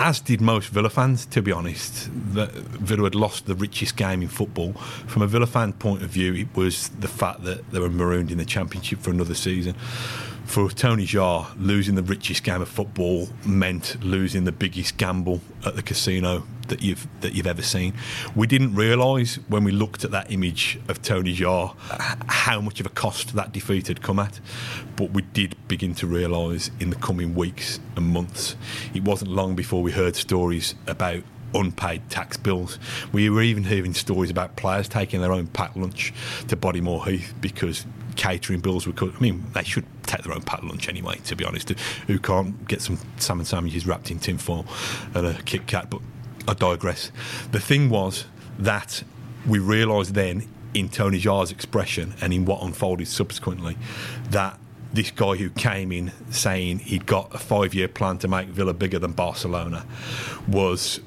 as 0.00 0.20
did 0.20 0.40
most 0.40 0.68
Villa 0.68 0.90
fans, 0.90 1.24
to 1.26 1.40
be 1.40 1.52
honest. 1.52 2.10
That 2.34 2.50
Villa 2.52 3.04
had 3.04 3.14
lost 3.14 3.46
the 3.46 3.54
richest 3.54 3.96
game 3.96 4.22
in 4.22 4.28
football. 4.28 4.72
From 5.06 5.22
a 5.22 5.26
Villa 5.26 5.46
fan 5.46 5.72
point 5.72 6.02
of 6.02 6.10
view, 6.10 6.34
it 6.34 6.48
was 6.56 6.88
the 6.88 7.08
fact 7.08 7.44
that 7.44 7.70
they 7.70 7.78
were 7.78 7.88
marooned 7.88 8.32
in 8.32 8.38
the 8.38 8.44
Championship 8.44 8.98
for 9.00 9.10
another 9.10 9.34
season. 9.34 9.76
For 10.44 10.70
Tony 10.70 11.04
Xia, 11.04 11.46
losing 11.58 11.94
the 11.96 12.02
richest 12.02 12.44
game 12.44 12.62
of 12.62 12.68
football 12.68 13.28
meant 13.44 14.02
losing 14.04 14.44
the 14.44 14.52
biggest 14.52 14.96
gamble 14.96 15.40
at 15.66 15.74
the 15.74 15.82
casino 15.82 16.44
that 16.68 16.80
you've 16.80 17.08
that 17.22 17.34
you've 17.34 17.46
ever 17.46 17.62
seen. 17.62 17.94
We 18.36 18.46
didn't 18.46 18.74
realise 18.74 19.36
when 19.48 19.64
we 19.64 19.72
looked 19.72 20.04
at 20.04 20.10
that 20.12 20.30
image 20.30 20.78
of 20.88 21.02
Tony 21.02 21.34
Xia 21.34 21.74
how 22.28 22.60
much 22.60 22.78
of 22.78 22.86
a 22.86 22.90
cost 22.90 23.34
that 23.34 23.52
defeat 23.52 23.88
had 23.88 24.02
come 24.02 24.18
at, 24.18 24.38
but 24.96 25.10
we 25.10 25.22
did 25.22 25.56
begin 25.66 25.94
to 25.96 26.06
realise 26.06 26.70
in 26.78 26.90
the 26.90 26.96
coming 26.96 27.34
weeks 27.34 27.80
and 27.96 28.06
months. 28.06 28.54
It 28.94 29.02
wasn't 29.02 29.32
long 29.32 29.56
before 29.56 29.82
we 29.82 29.92
heard 29.92 30.14
stories 30.14 30.74
about 30.86 31.24
unpaid 31.54 32.08
tax 32.10 32.36
bills. 32.36 32.78
We 33.12 33.30
were 33.30 33.42
even 33.42 33.64
hearing 33.64 33.94
stories 33.94 34.30
about 34.30 34.56
players 34.56 34.88
taking 34.88 35.20
their 35.20 35.32
own 35.32 35.46
packed 35.46 35.76
lunch 35.76 36.12
to 36.48 36.56
Bodymoor 36.56 37.06
Heath 37.06 37.34
because 37.40 37.86
catering 38.16 38.60
bills 38.60 38.86
were 38.86 38.92
cut. 38.92 39.14
I 39.16 39.20
mean, 39.20 39.44
they 39.54 39.64
should 39.64 39.86
take 40.14 40.24
their 40.24 40.34
own 40.34 40.42
packed 40.42 40.64
lunch 40.64 40.88
anyway, 40.88 41.16
to 41.24 41.36
be 41.36 41.44
honest. 41.44 41.70
Who 42.06 42.18
can't 42.18 42.66
get 42.68 42.82
some 42.82 42.98
salmon 43.16 43.46
sandwiches 43.46 43.86
wrapped 43.86 44.10
in 44.10 44.18
tin 44.18 44.38
foil 44.38 44.66
and 45.14 45.26
a 45.26 45.34
Kit 45.42 45.66
Kat? 45.66 45.90
But 45.90 46.00
I 46.46 46.54
digress. 46.54 47.10
The 47.52 47.60
thing 47.60 47.88
was 47.90 48.26
that 48.58 49.02
we 49.46 49.58
realised 49.58 50.14
then 50.14 50.48
in 50.72 50.88
Tony 50.88 51.18
Xia's 51.18 51.50
expression 51.50 52.14
and 52.20 52.32
in 52.32 52.44
what 52.44 52.62
unfolded 52.62 53.08
subsequently 53.08 53.76
that 54.30 54.58
this 54.92 55.10
guy 55.10 55.34
who 55.34 55.50
came 55.50 55.90
in 55.90 56.12
saying 56.30 56.78
he'd 56.80 57.06
got 57.06 57.34
a 57.34 57.38
five 57.38 57.74
year 57.74 57.88
plan 57.88 58.18
to 58.18 58.28
make 58.28 58.48
Villa 58.48 58.72
bigger 58.74 58.98
than 58.98 59.12
Barcelona 59.12 59.84
was 60.46 61.00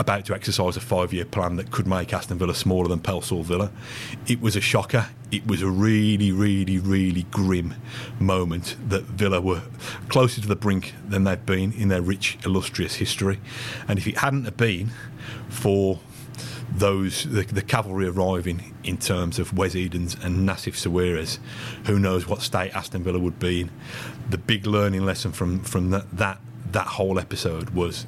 about 0.00 0.24
to 0.24 0.34
exercise 0.34 0.76
a 0.76 0.80
five 0.80 1.12
year 1.12 1.26
plan 1.26 1.56
that 1.56 1.70
could 1.70 1.86
make 1.86 2.12
Aston 2.12 2.38
Villa 2.38 2.54
smaller 2.54 2.88
than 2.88 3.00
Pelsall 3.00 3.44
Villa. 3.44 3.70
It 4.26 4.40
was 4.40 4.56
a 4.56 4.60
shocker. 4.60 5.10
It 5.30 5.46
was 5.46 5.62
a 5.62 5.68
really, 5.68 6.32
really, 6.32 6.78
really 6.78 7.24
grim 7.24 7.74
moment 8.18 8.76
that 8.88 9.04
Villa 9.04 9.40
were 9.40 9.62
closer 10.08 10.40
to 10.40 10.48
the 10.48 10.56
brink 10.56 10.94
than 11.06 11.24
they've 11.24 11.44
been 11.44 11.72
in 11.72 11.88
their 11.88 12.02
rich, 12.02 12.38
illustrious 12.44 12.96
history. 12.96 13.40
And 13.86 13.98
if 13.98 14.08
it 14.08 14.18
hadn't 14.18 14.46
have 14.46 14.56
been 14.56 14.90
for 15.50 16.00
those 16.72 17.24
the, 17.24 17.42
the, 17.42 17.62
cavalry 17.62 18.06
arriving 18.06 18.74
in 18.84 18.96
terms 18.96 19.38
of 19.38 19.56
Wes 19.56 19.74
Edens 19.74 20.16
and 20.22 20.48
Nassef 20.48 20.76
Sawiris, 20.76 21.38
who 21.86 21.98
knows 21.98 22.26
what 22.26 22.42
state 22.42 22.70
Aston 22.74 23.02
Villa 23.02 23.18
would 23.18 23.38
be 23.38 23.62
in. 23.62 23.70
The 24.30 24.38
big 24.38 24.66
learning 24.66 25.04
lesson 25.04 25.32
from 25.32 25.60
from 25.62 25.90
that 25.90 26.10
that, 26.16 26.40
that 26.70 26.86
whole 26.86 27.18
episode 27.18 27.70
was 27.70 28.06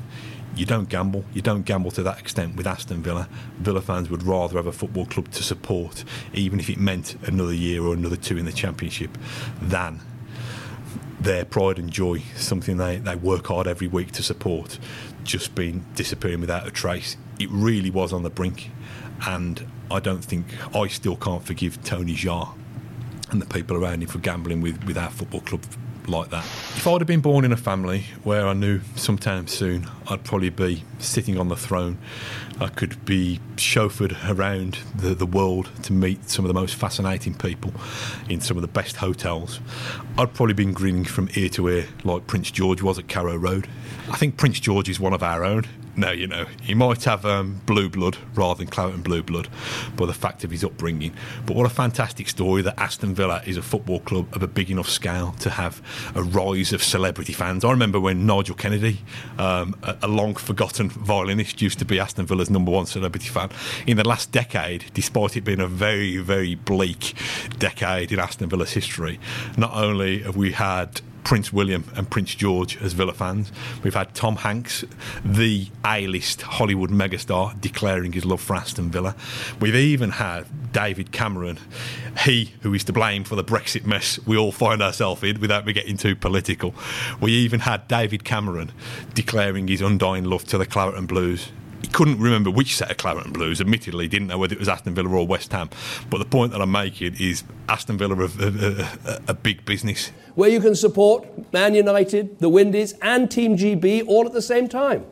you 0.55 0.67
don't 0.67 0.89
gamble. 0.89 1.25
You 1.33 1.43
don't 1.43 1.63
gamble 1.63 1.91
to 1.93 2.03
that 2.03 2.19
extent 2.19 2.57
with 2.57 2.67
Aston 2.67 3.03
Villa. 3.03 3.29
Villa 3.59 3.81
fans 3.81 4.11
would 4.11 4.23
rather 4.23 4.57
have 4.57 4.67
a 4.67 4.73
football 4.73 5.07
club 5.07 5.31
to 5.33 5.43
support, 5.43 6.05
even 6.35 6.61
if 6.61 6.69
it 6.69 6.79
meant 6.79 7.17
another 7.27 7.55
year 7.55 7.83
or 7.83 7.95
another 7.95 8.17
two 8.17 8.37
in 8.37 8.45
the 8.45 8.53
Championship, 8.53 9.17
than 9.61 10.01
their 11.21 11.45
pride 11.45 11.79
and 11.79 11.91
joy, 11.91 12.21
something 12.37 12.77
they, 12.77 12.97
they 12.99 13.15
work 13.17 13.47
hard 13.47 13.67
every 13.67 13.87
week 13.87 14.13
to 14.13 14.23
support, 14.23 14.79
just 15.25 15.55
been 15.55 15.85
disappearing 15.95 16.41
without 16.41 16.67
a 16.67 16.71
trace. 16.71 17.17
It 17.39 17.49
really 17.51 17.91
was 17.91 18.13
on 18.13 18.23
the 18.23 18.31
brink, 18.31 18.71
and 19.27 19.67
I 19.91 20.01
don't 20.01 20.25
think 20.25 20.47
I 20.75 20.89
still 20.89 21.17
can't 21.17 21.45
forgive 21.45 21.83
Tony 21.85 22.15
Xia 22.15 22.53
and 23.31 23.41
the 23.41 23.47
people 23.47 23.77
around 23.77 24.03
him 24.03 24.09
for 24.09 24.19
gambling 24.19 24.61
with, 24.61 24.85
with 24.85 24.99
our 24.99 25.11
football 25.11 25.41
club 25.41 25.65
like 26.09 26.31
that. 26.31 26.45
If 26.45 26.87
I'd 26.87 27.01
have 27.01 27.07
been 27.07 27.21
born 27.21 27.45
in 27.45 27.53
a 27.53 27.57
family 27.57 28.05
where 28.25 28.47
I 28.47 28.53
knew 28.53 28.81
sometime 28.97 29.47
soon 29.47 29.89
I'd 30.09 30.25
probably 30.25 30.51
be 30.51 30.85
sitting 30.99 31.39
on 31.39 31.49
the 31.49 31.57
throne, 31.57 31.99
I 32.61 32.69
could 32.69 33.05
be 33.05 33.41
chauffeured 33.57 34.17
around 34.29 34.79
the, 34.95 35.15
the 35.15 35.27
world 35.27 35.71
to 35.85 35.93
meet 35.93 36.29
some 36.29 36.45
of 36.45 36.49
the 36.49 36.55
most 36.59 36.75
fascinating 36.75 37.35
people 37.35 37.73
in 38.29 38.41
some 38.41 38.57
of 38.57 38.63
the 38.63 38.69
best 38.69 38.97
hotels, 38.97 39.61
I'd 40.19 40.35
probably 40.35 40.55
been 40.55 40.73
grinning 40.73 41.05
from 41.05 41.29
ear 41.35 41.49
to 41.51 41.69
ear 41.69 41.87
like 42.05 42.27
Prince 42.27 42.51
George 42.51 42.83
was 42.83 42.99
at 42.99 43.09
Carrow 43.09 43.37
Road. 43.37 43.69
I 44.11 44.17
think 44.17 44.37
Prince 44.37 44.61
George 44.61 44.89
is 44.89 45.01
one 45.01 45.13
of 45.13 45.23
our 45.23 45.45
own. 45.45 45.67
No, 45.95 46.11
you 46.11 46.27
know, 46.27 46.47
he 46.63 46.75
might 46.75 47.05
have 47.05 47.27
um, 47.27 47.61
blue 47.67 47.91
blood 47.91 48.17
rather 48.35 48.59
than 48.59 48.67
Claret 48.69 48.95
and 48.95 49.05
blue 49.05 49.23
blood 49.23 49.49
by 49.95 50.07
the 50.07 50.15
fact 50.15 50.43
of 50.43 50.51
his 50.51 50.65
upbringing. 50.65 51.13
But 51.45 51.55
what 51.55 51.67
a 51.67 51.75
fantastic 51.75 52.31
story 52.31 52.63
that 52.63 52.79
Aston 52.79 53.15
Villa 53.15 53.43
is 53.45 53.59
a 53.59 53.63
football 53.63 54.01
club 54.01 54.35
of 54.35 54.43
a 54.43 54.47
big 54.47 54.71
enough 54.71 54.89
scale 54.89 55.33
to 55.41 55.51
have 55.51 55.83
a 56.15 56.23
rise 56.23 56.73
of 56.73 56.83
celebrity 56.83 57.35
fans. 57.35 57.63
I 57.63 57.71
remember 57.71 58.01
when 58.01 58.25
Nigel 58.27 58.55
Kennedy, 58.55 59.01
um, 59.39 59.77
a, 59.83 59.99
a 60.03 60.09
long 60.09 60.35
forgotten 60.35 60.89
violinist, 60.89 61.61
used 61.61 61.79
to 61.81 61.85
be 61.85 62.01
Aston 62.01 62.25
Villa's 62.25 62.49
number 62.49 62.71
one 62.71 62.87
celebrity 62.87 63.29
fan. 63.29 63.51
In 63.87 63.99
the 63.99 64.09
last 64.09 64.33
decade, 64.33 64.87
despite 64.95 65.37
it 65.37 65.43
being 65.43 65.61
a 65.61 65.67
very, 65.67 66.17
very 66.17 66.55
bleak 66.55 67.15
decade 67.59 68.13
in 68.13 68.19
Aston 68.19 68.49
Villa's 68.49 68.73
history, 68.73 69.21
not 69.59 69.75
only 69.75 70.21
have 70.21 70.37
we 70.37 70.53
had 70.53 71.03
Prince 71.25 71.53
William 71.53 71.85
and 71.97 72.11
Prince 72.11 72.35
George 72.35 72.77
as 72.83 72.93
Villa 72.93 73.13
fans. 73.13 73.53
We've 73.83 73.95
had 73.95 74.15
Tom 74.15 74.37
Hanks, 74.37 74.85
the 75.25 75.69
A-list 75.85 76.43
Hollywood 76.43 76.91
megastar, 76.91 77.61
declaring 77.61 78.13
his 78.13 78.25
love 78.25 78.41
for 78.41 78.57
Aston 78.57 78.91
Villa. 78.91 79.15
We've 79.61 79.75
even 79.75 80.11
had 80.11 80.73
David 80.73 81.13
Cameron, 81.13 81.59
he 82.21 82.53
who 82.63 82.75
is 82.75 82.85
to 82.85 82.93
blame 82.93 83.25
for 83.25 83.37
the 83.37 83.45
Brexit 83.45 83.87
mess 83.87 84.19
we 84.27 84.37
all 84.37 84.53
find 84.53 84.83
ourselves 84.83 85.23
in, 85.23 85.41
without 85.41 85.67
me 85.67 85.73
getting 85.73 85.97
too 85.97 86.17
political. 86.17 86.75
We 87.21 87.33
even 87.33 87.61
had 87.61 87.89
David 87.89 88.25
Cameron 88.25 88.73
declaring 89.15 89.69
his 89.69 89.81
undying 89.81 90.25
love 90.25 90.45
to 90.47 90.59
the 90.59 90.67
Claret 90.67 90.97
and 90.97 91.09
Blues 91.09 91.51
he 91.83 91.89
couldn't 91.89 92.19
remember 92.19 92.51
which 92.51 92.77
set 92.77 92.91
of 92.91 92.97
Claret 92.97 93.25
and 93.25 93.35
Blues. 93.35 93.61
Admittedly, 93.61 94.09
didn't 94.09 94.29
know 94.29 94.39
whether 94.39 94.55
it 94.55 94.59
was 94.59 94.69
Aston 94.69 94.95
Villa 94.95 95.11
or 95.11 95.27
West 95.27 95.53
Ham. 95.53 95.69
But 96.09 96.19
the 96.19 96.25
point 96.25 96.53
that 96.53 96.63
I'm 96.63 96.73
making 96.73 97.17
is 97.19 97.45
Aston 97.69 97.99
Villa 97.99 98.17
are 98.17 98.25
a, 98.25 98.89
a, 99.05 99.21
a 99.29 99.35
big 99.35 99.65
business. 99.65 100.13
Where 100.35 100.49
you 100.49 100.61
can 100.61 100.75
support 100.75 101.53
Man 101.53 101.75
United, 101.75 102.39
the 102.39 102.49
Windies, 102.49 102.95
and 103.03 103.31
Team 103.31 103.57
GB 103.57 104.07
all 104.07 104.27
at 104.27 104.33
the 104.33 104.43
same 104.43 104.69
time. 104.69 105.05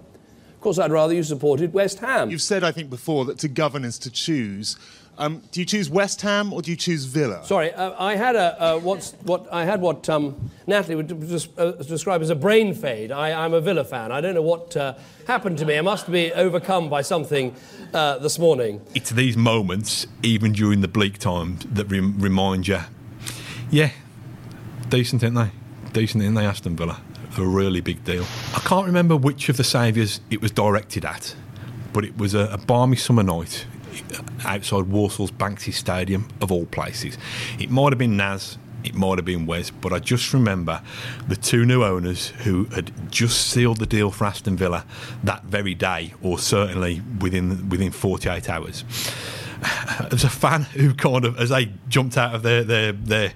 Of 0.54 0.60
course, 0.60 0.78
I'd 0.78 0.92
rather 0.92 1.14
you 1.14 1.22
supported 1.22 1.72
West 1.72 2.00
Ham. 2.00 2.30
You've 2.30 2.42
said, 2.42 2.62
I 2.62 2.70
think, 2.70 2.90
before 2.90 3.24
that 3.24 3.38
to 3.38 3.48
govern 3.48 3.84
is 3.84 3.98
to 4.00 4.10
choose. 4.10 4.76
Um, 5.20 5.42
do 5.52 5.60
you 5.60 5.66
choose 5.66 5.90
West 5.90 6.22
Ham 6.22 6.50
or 6.50 6.62
do 6.62 6.70
you 6.70 6.76
choose 6.78 7.04
Villa? 7.04 7.44
Sorry, 7.44 7.74
uh, 7.74 7.92
I 8.02 8.16
had 8.16 8.36
a 8.36 8.60
uh, 8.60 8.78
what's 8.78 9.12
what 9.24 9.46
I 9.52 9.66
had 9.66 9.82
what 9.82 10.08
um, 10.08 10.50
Natalie 10.66 10.94
would 10.94 11.08
des- 11.08 11.46
uh, 11.58 11.72
describe 11.72 12.22
as 12.22 12.30
a 12.30 12.34
brain 12.34 12.72
fade. 12.72 13.12
I, 13.12 13.44
am 13.44 13.52
a 13.52 13.60
Villa 13.60 13.84
fan. 13.84 14.12
I 14.12 14.22
don't 14.22 14.34
know 14.34 14.40
what 14.40 14.74
uh, 14.78 14.94
happened 15.26 15.58
to 15.58 15.66
me. 15.66 15.76
I 15.76 15.82
must 15.82 16.10
be 16.10 16.32
overcome 16.32 16.88
by 16.88 17.02
something 17.02 17.54
uh, 17.92 18.16
this 18.16 18.38
morning. 18.38 18.80
It's 18.94 19.10
these 19.10 19.36
moments, 19.36 20.06
even 20.22 20.52
during 20.52 20.80
the 20.80 20.88
bleak 20.88 21.18
times, 21.18 21.66
that 21.70 21.84
re- 21.84 22.00
remind 22.00 22.66
you, 22.66 22.78
yeah, 23.70 23.90
decent, 24.88 25.22
aren't 25.22 25.36
they? 25.36 25.50
Decent, 25.92 26.24
aren't 26.24 26.36
they, 26.36 26.46
Aston 26.46 26.76
Villa? 26.76 26.98
A 27.36 27.44
really 27.44 27.82
big 27.82 28.04
deal. 28.04 28.24
I 28.54 28.60
can't 28.60 28.86
remember 28.86 29.16
which 29.16 29.50
of 29.50 29.58
the 29.58 29.64
saviours 29.64 30.20
it 30.30 30.40
was 30.40 30.50
directed 30.50 31.04
at, 31.04 31.36
but 31.92 32.06
it 32.06 32.16
was 32.16 32.32
a, 32.32 32.46
a 32.46 32.58
balmy 32.58 32.96
summer 32.96 33.22
night 33.22 33.66
outside 34.44 34.84
Walsall's 34.84 35.30
Banks's 35.30 35.76
Stadium, 35.76 36.28
of 36.40 36.50
all 36.50 36.66
places. 36.66 37.18
It 37.58 37.70
might 37.70 37.92
have 37.92 37.98
been 37.98 38.16
Naz, 38.16 38.58
it 38.84 38.94
might 38.94 39.18
have 39.18 39.24
been 39.24 39.46
Wes, 39.46 39.70
but 39.70 39.92
I 39.92 39.98
just 39.98 40.32
remember 40.32 40.82
the 41.28 41.36
two 41.36 41.66
new 41.66 41.84
owners 41.84 42.28
who 42.28 42.64
had 42.66 42.92
just 43.10 43.48
sealed 43.48 43.78
the 43.78 43.86
deal 43.86 44.10
for 44.10 44.24
Aston 44.24 44.56
Villa 44.56 44.84
that 45.24 45.44
very 45.44 45.74
day, 45.74 46.14
or 46.22 46.38
certainly 46.38 47.02
within 47.20 47.68
within 47.68 47.90
48 47.90 48.48
hours. 48.48 48.84
As 50.12 50.24
a 50.24 50.30
fan 50.30 50.62
who 50.62 50.94
kind 50.94 51.24
of, 51.24 51.38
as 51.38 51.50
they 51.50 51.72
jumped 51.88 52.16
out 52.16 52.34
of 52.34 52.42
their, 52.42 52.64
their, 52.64 52.92
their 52.92 53.32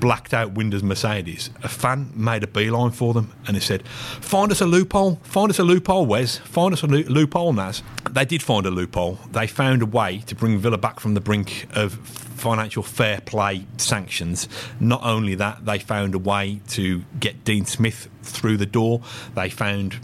blacked 0.00 0.32
out 0.32 0.52
windows 0.52 0.82
Mercedes, 0.82 1.50
a 1.62 1.68
fan 1.68 2.10
made 2.14 2.42
a 2.42 2.46
beeline 2.46 2.90
for 2.90 3.14
them 3.14 3.32
and 3.46 3.56
he 3.56 3.60
said, 3.60 3.86
Find 3.86 4.50
us 4.50 4.60
a 4.60 4.66
loophole, 4.66 5.16
find 5.22 5.50
us 5.50 5.58
a 5.58 5.64
loophole, 5.64 6.06
Wes, 6.06 6.38
find 6.38 6.72
us 6.72 6.82
a 6.82 6.86
lo- 6.86 7.04
loophole, 7.08 7.52
Naz. 7.52 7.82
They 8.10 8.24
did 8.24 8.42
find 8.42 8.66
a 8.66 8.70
loophole. 8.70 9.18
They 9.30 9.46
found 9.46 9.82
a 9.82 9.86
way 9.86 10.22
to 10.26 10.34
bring 10.34 10.58
Villa 10.58 10.78
back 10.78 11.00
from 11.00 11.14
the 11.14 11.20
brink 11.20 11.66
of 11.72 11.94
financial 12.38 12.82
fair 12.82 13.20
play 13.20 13.66
sanctions. 13.76 14.48
Not 14.80 15.02
only 15.02 15.34
that, 15.34 15.64
they 15.66 15.78
found 15.78 16.14
a 16.14 16.18
way 16.18 16.60
to 16.68 17.04
get 17.20 17.44
Dean 17.44 17.64
Smith 17.66 18.08
through 18.28 18.56
the 18.56 18.66
door. 18.66 19.02
They 19.34 19.48
found 19.48 19.98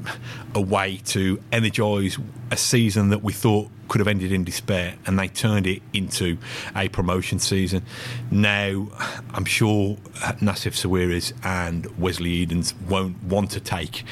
a 0.55 0.61
way 0.61 1.01
to 1.07 1.41
energise 1.53 2.19
a 2.51 2.57
season 2.57 3.11
that 3.11 3.23
we 3.23 3.33
thought 3.33 3.69
could 3.89 4.01
have 4.01 4.09
ended 4.09 4.33
in 4.33 4.45
despair, 4.45 4.95
and 5.07 5.19
they 5.19 5.29
turned 5.29 5.67
it 5.67 5.83
into 5.93 6.39
a 6.75 6.89
promotion 6.89 7.39
season. 7.39 7.83
Now, 8.31 8.89
I'm 9.35 9.45
sure 9.45 9.97
Nassef 10.41 10.75
Sawiris 10.75 11.33
and 11.45 11.87
Wesley 11.99 12.31
Edens 12.31 12.75
won't 12.89 13.23
want 13.25 13.51
to 13.53 13.61
take 13.61 14.05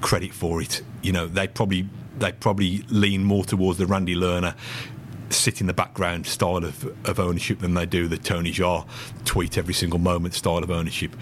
credit 0.00 0.32
for 0.32 0.60
it. 0.60 0.82
You 1.02 1.12
know, 1.12 1.26
they 1.26 1.46
probably 1.46 1.88
they 2.18 2.32
probably 2.32 2.82
lean 2.88 3.24
more 3.24 3.44
towards 3.44 3.78
the 3.78 3.86
Randy 3.86 4.14
Lerner 4.14 4.54
sit 5.30 5.60
in 5.60 5.66
the 5.66 5.74
background 5.74 6.26
style 6.26 6.64
of, 6.64 6.84
of 7.08 7.18
ownership 7.18 7.58
than 7.58 7.74
they 7.74 7.86
do 7.86 8.08
the 8.08 8.16
Tony 8.16 8.52
Xia 8.52 8.86
tweet 9.24 9.58
every 9.58 9.74
single 9.74 9.98
moment 9.98 10.34
style 10.34 10.58
of 10.58 10.70
ownership. 10.70 11.16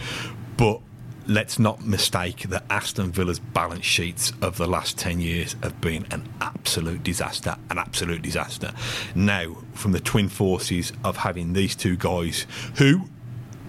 But 0.57 0.81
let's 1.27 1.59
not 1.59 1.85
mistake 1.85 2.49
that 2.49 2.65
Aston 2.71 3.11
Villa's 3.11 3.39
balance 3.39 3.85
sheets 3.85 4.33
of 4.43 4.57
the 4.57 4.67
last 4.67 4.99
10 4.99 5.21
years 5.21 5.57
have 5.63 5.81
been 5.81 6.07
an 6.11 6.29
absolute 6.41 7.03
disaster, 7.03 7.57
an 7.71 7.79
absolute 7.79 8.23
disaster. 8.23 8.73
Now, 9.15 9.57
from 9.73 9.93
the 9.93 10.01
twin 10.01 10.29
forces 10.29 10.93
of 11.03 11.17
having 11.17 11.53
these 11.53 11.75
two 11.75 11.97
guys 11.97 12.47
who 12.77 13.09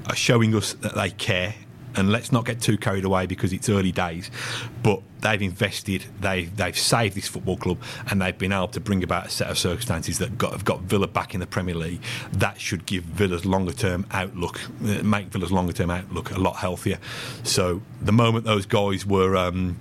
are 0.07 0.15
showing 0.15 0.55
us 0.55 0.73
that 0.73 0.95
they 0.95 1.09
care 1.11 1.55
and 1.95 2.11
let's 2.11 2.31
not 2.31 2.45
get 2.45 2.61
too 2.61 2.77
carried 2.77 3.05
away 3.05 3.25
because 3.25 3.53
it's 3.53 3.69
early 3.69 3.91
days. 3.91 4.29
But 4.83 5.01
they've 5.21 5.41
invested, 5.41 6.05
they 6.19 6.45
they've 6.45 6.77
saved 6.77 7.15
this 7.15 7.27
football 7.27 7.57
club, 7.57 7.77
and 8.09 8.21
they've 8.21 8.37
been 8.37 8.51
able 8.51 8.67
to 8.69 8.79
bring 8.79 9.03
about 9.03 9.27
a 9.27 9.29
set 9.29 9.49
of 9.49 9.57
circumstances 9.57 10.19
that 10.19 10.37
got, 10.37 10.51
have 10.51 10.65
got 10.65 10.81
Villa 10.81 11.07
back 11.07 11.33
in 11.33 11.39
the 11.39 11.47
Premier 11.47 11.75
League. 11.75 12.01
That 12.31 12.59
should 12.59 12.85
give 12.85 13.03
Villa's 13.03 13.45
longer 13.45 13.73
term 13.73 14.05
outlook, 14.11 14.61
uh, 14.83 15.03
make 15.03 15.27
Villa's 15.27 15.51
longer 15.51 15.73
term 15.73 15.89
outlook 15.89 16.31
a 16.31 16.39
lot 16.39 16.57
healthier. 16.57 16.99
So 17.43 17.81
the 18.01 18.11
moment 18.11 18.45
those 18.45 18.65
guys 18.65 19.05
were. 19.05 19.35
Um, 19.35 19.77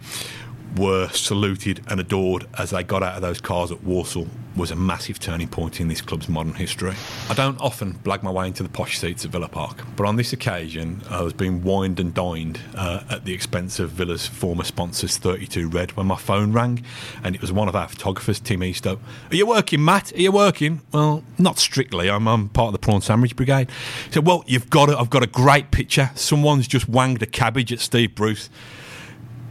were 0.77 1.09
saluted 1.09 1.81
and 1.89 2.01
adored 2.01 2.47
as 2.59 2.71
they 2.71 2.83
got 2.83 3.03
out 3.03 3.15
of 3.15 3.23
those 3.23 3.41
cars 3.41 3.71
at 3.71 3.83
Walsall 3.85 4.27
was 4.57 4.71
a 4.71 4.77
massive 4.77 5.19
turning 5.19 5.49
point 5.49 5.81
in 5.81 5.89
this 5.89 6.01
club's 6.01 6.29
modern 6.29 6.55
history. 6.55 6.95
I 7.29 7.35
don't 7.35 7.61
often 7.61 7.95
blag 7.95 8.23
my 8.23 8.31
way 8.31 8.47
into 8.47 8.63
the 8.63 8.69
posh 8.69 8.99
seats 8.99 9.25
at 9.25 9.33
Villa 9.33 9.49
Park, 9.49 9.83
but 9.97 10.07
on 10.07 10.17
this 10.17 10.33
occasion 10.33 11.03
I 11.11 11.23
was 11.23 11.33
being 11.33 11.63
wined 11.63 11.99
and 11.99 12.15
dined 12.15 12.61
uh, 12.77 13.03
at 13.11 13.25
the 13.25 13.33
expense 13.33 13.81
of 13.81 13.91
Villa's 13.91 14.27
former 14.27 14.65
sponsors 14.65 15.17
32 15.17 15.69
Red 15.69 15.97
when 15.97 16.07
my 16.07 16.17
phone 16.17 16.53
rang 16.53 16.85
and 17.23 17.35
it 17.35 17.41
was 17.41 17.53
one 17.53 17.69
of 17.69 17.75
our 17.75 17.89
photographers, 17.89 18.39
Tim 18.39 18.61
Eastoe. 18.61 18.99
Are 19.31 19.37
you 19.37 19.47
working, 19.47 19.85
Matt? 19.85 20.13
Are 20.13 20.21
you 20.21 20.33
working? 20.33 20.83
Well, 20.93 21.25
not 21.39 21.59
strictly. 21.59 22.09
I'm, 22.09 22.29
I'm 22.29 22.49
part 22.49 22.69
of 22.69 22.73
the 22.73 22.79
Prawn 22.79 23.01
Sandwich 23.01 23.35
Brigade. 23.35 23.71
He 24.07 24.13
said, 24.13 24.27
well, 24.27 24.45
you've 24.47 24.71
got 24.71 24.89
it. 24.89 24.97
I've 24.97 25.11
got 25.11 25.23
a 25.23 25.29
great 25.29 25.71
picture. 25.71 26.11
Someone's 26.15 26.69
just 26.69 26.89
wanged 26.89 27.23
a 27.23 27.27
cabbage 27.27 27.73
at 27.73 27.81
Steve 27.81 28.15
Bruce. 28.15 28.51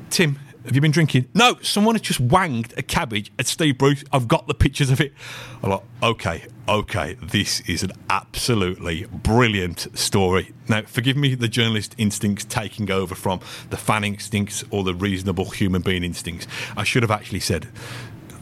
Tim, 0.10 0.40
have 0.66 0.76
you 0.76 0.82
been 0.82 0.92
drinking? 0.92 1.28
No, 1.34 1.58
someone 1.62 1.96
has 1.96 2.02
just 2.02 2.20
wanged 2.20 2.74
a 2.78 2.82
cabbage 2.82 3.32
at 3.38 3.48
Steve 3.48 3.78
Bruce. 3.78 4.04
I've 4.12 4.28
got 4.28 4.48
the 4.48 4.54
pictures 4.54 4.90
of 4.90 5.02
it. 5.02 5.14
I'm 5.62 5.72
like, 5.72 5.84
okay, 6.02 6.46
okay, 6.68 7.16
this 7.22 7.60
is 7.62 7.84
an 7.84 7.92
absolutely 8.10 9.06
brilliant 9.12 9.88
story. 9.98 10.54
Now, 10.70 10.84
forgive 10.84 11.18
me 11.18 11.36
the 11.36 11.50
journalist 11.50 11.96
instincts 11.98 12.46
taking 12.46 12.90
over 12.92 13.14
from 13.14 13.42
the 13.70 13.78
fan 13.78 14.04
instincts 14.04 14.64
or 14.70 14.84
the 14.84 14.94
reasonable 14.94 15.50
human 15.50 15.82
being 15.82 16.04
instincts. 16.04 16.48
I 16.78 16.84
should 16.84 17.04
have 17.04 17.12
actually 17.12 17.42
said, 17.42 17.68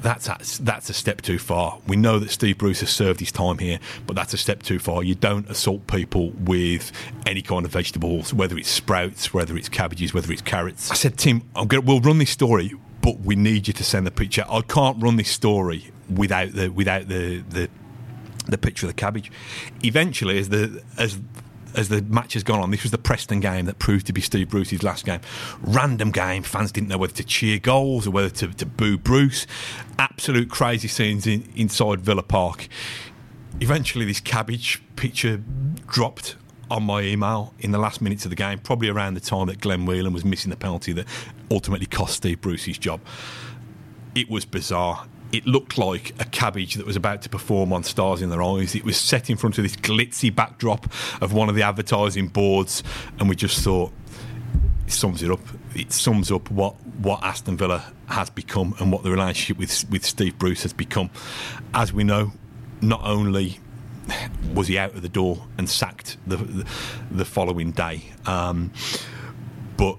that's 0.02 0.28
a, 0.28 0.64
that's 0.64 0.90
a 0.90 0.94
step 0.94 1.22
too 1.22 1.40
far. 1.40 1.80
We 1.88 1.96
know 1.96 2.20
that 2.20 2.32
Steve 2.32 2.58
Bruce 2.58 2.80
has 2.80 2.90
served 2.90 3.20
his 3.20 3.32
time 3.32 3.60
here, 3.60 3.80
but 4.08 4.16
that's 4.16 4.34
a 4.34 4.38
step 4.38 4.64
too 4.64 4.80
far. 4.80 5.04
You 5.04 5.16
don't 5.16 5.50
assault 5.50 5.88
people 5.88 6.32
with 6.32 6.92
any 7.26 7.42
kind 7.42 7.66
of 7.66 7.72
vegetables, 7.72 8.34
whether 8.34 8.58
it's 8.58 8.70
sprouts, 8.70 9.34
whether 9.34 9.56
it's 9.56 9.70
cabbages, 9.70 10.14
whether 10.14 10.32
it's 10.32 10.42
carrots. 10.42 10.92
I 10.92 10.96
said, 10.96 11.18
Tim, 11.18 11.44
I'm 11.56 11.68
gonna, 11.68 11.82
we'll 11.82 12.02
run 12.02 12.18
this 12.18 12.32
story, 12.32 12.74
but 13.02 13.20
we 13.22 13.36
need 13.36 13.68
you 13.68 13.74
to 13.74 13.84
send 13.84 14.08
the 14.08 14.12
picture. 14.12 14.46
I 14.50 14.62
can't 14.62 15.02
run 15.02 15.16
this 15.18 15.30
story 15.30 15.92
without 16.10 16.52
the 16.54 16.70
without 16.70 17.08
the 17.08 17.40
the 17.50 17.70
the 18.48 18.58
picture 18.58 18.88
of 18.88 18.90
the 18.90 19.00
cabbage. 19.00 19.32
Eventually, 19.84 20.38
as 20.40 20.50
the 20.50 20.84
as 20.98 21.20
as 21.76 21.90
the 21.90 22.02
match 22.02 22.34
has 22.34 22.44
gone 22.44 22.60
on, 22.60 22.72
this 22.72 22.84
was 22.84 22.92
the 22.92 22.98
Preston 22.98 23.40
game 23.40 23.66
that 23.66 23.80
proved 23.80 24.08
to 24.08 24.14
be 24.14 24.22
Steve 24.22 24.50
Bruce's 24.50 24.84
last 24.84 25.06
game. 25.06 25.22
Random 25.62 26.12
game. 26.12 26.44
Fans 26.44 26.72
didn't 26.72 26.90
know 26.90 26.98
whether 26.98 27.14
to 27.14 27.24
cheer 27.24 27.60
goals 27.60 28.08
or 28.08 28.12
whether 28.12 28.30
to, 28.30 28.48
to 28.48 28.66
boo 28.66 28.98
Bruce. 28.98 29.48
Absolute 29.98 30.50
crazy 30.50 30.88
scenes 30.88 31.28
in, 31.28 31.48
inside 31.56 32.02
Villa 32.02 32.24
Park. 32.24 32.68
Eventually, 33.60 34.06
this 34.06 34.20
cabbage 34.20 34.82
picture 34.96 35.42
dropped 35.88 36.36
on 36.70 36.84
my 36.84 37.02
email 37.02 37.54
in 37.60 37.72
the 37.72 37.78
last 37.78 38.02
minutes 38.02 38.24
of 38.26 38.30
the 38.30 38.36
game, 38.36 38.58
probably 38.58 38.88
around 38.88 39.14
the 39.14 39.20
time 39.20 39.48
that 39.48 39.60
Glenn 39.60 39.86
Whelan 39.86 40.14
was 40.14 40.24
missing 40.24 40.50
the 40.50 40.56
penalty 40.56 40.94
that 40.94 41.06
ultimately 41.52 41.86
cost 41.86 42.16
Steve 42.16 42.40
Bruce 42.40 42.64
his 42.64 42.78
job. 42.78 43.02
It 44.16 44.30
was 44.30 44.46
bizarre 44.46 45.06
it 45.32 45.46
looked 45.46 45.78
like 45.78 46.14
a 46.20 46.26
cabbage 46.26 46.76
that 46.76 46.86
was 46.86 46.96
about 46.96 47.22
to 47.24 47.30
perform 47.30 47.72
on 47.74 47.84
Stars 47.84 48.22
in 48.22 48.30
Their 48.30 48.44
Eyes. 48.44 48.76
It 48.76 48.84
was 48.84 48.98
set 48.98 49.30
in 49.30 49.38
front 49.38 49.58
of 49.58 49.64
this 49.64 49.76
glitzy 49.76 50.34
backdrop 50.34 50.86
of 51.22 51.34
one 51.34 51.50
of 51.50 51.56
the 51.56 51.64
advertising 51.64 52.28
boards, 52.28 52.84
and 53.20 53.30
we 53.30 53.36
just 53.36 53.64
thought, 53.64 53.92
it 54.86 54.92
sums 54.92 55.24
it 55.24 55.32
up. 55.32 55.42
It 55.76 55.92
sums 55.92 56.32
up 56.32 56.52
what, 56.52 56.76
what 56.98 57.24
Aston 57.24 57.58
Villa 57.58 57.94
has 58.08 58.30
become 58.30 58.76
and 58.80 58.92
what 58.92 59.04
the 59.04 59.12
relationship 59.12 59.58
with, 59.58 59.90
with 59.90 60.06
Steve 60.06 60.38
Bruce 60.38 60.64
has 60.64 60.74
become. 60.74 61.10
As 61.74 61.94
we 61.94 62.04
know, 62.04 62.34
not 62.82 63.02
only 63.04 63.60
was 64.54 64.68
he 64.68 64.78
out 64.78 64.94
of 64.94 65.02
the 65.02 65.10
door 65.10 65.48
and 65.58 65.70
sacked 65.70 66.18
the, 66.28 66.36
the, 66.36 66.68
the 67.10 67.26
following 67.26 67.72
day, 67.72 68.04
um, 68.26 68.72
but 69.78 69.98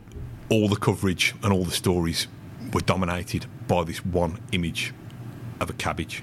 all 0.50 0.68
the 0.68 0.76
coverage 0.76 1.35
and 1.42 1.52
all 1.52 1.64
the 1.64 1.70
stories 1.70 2.26
were 2.74 2.80
dominated 2.80 3.46
by 3.66 3.85
this 3.85 4.04
one 4.04 4.38
image 4.52 4.92
of 5.62 5.70
a 5.70 5.72
cabbage. 5.75 6.22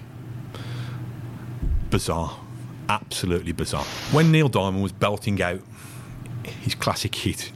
Bizarre. 1.89 2.39
Absolutely 2.88 3.52
bizarre. 3.52 3.86
When 4.12 4.32
Neil 4.32 4.49
Diamond 4.49 4.84
was 4.84 4.91
belting 4.91 5.41
out 5.41 5.62
his 6.62 6.75
classic 6.75 7.13
hit 7.15 7.52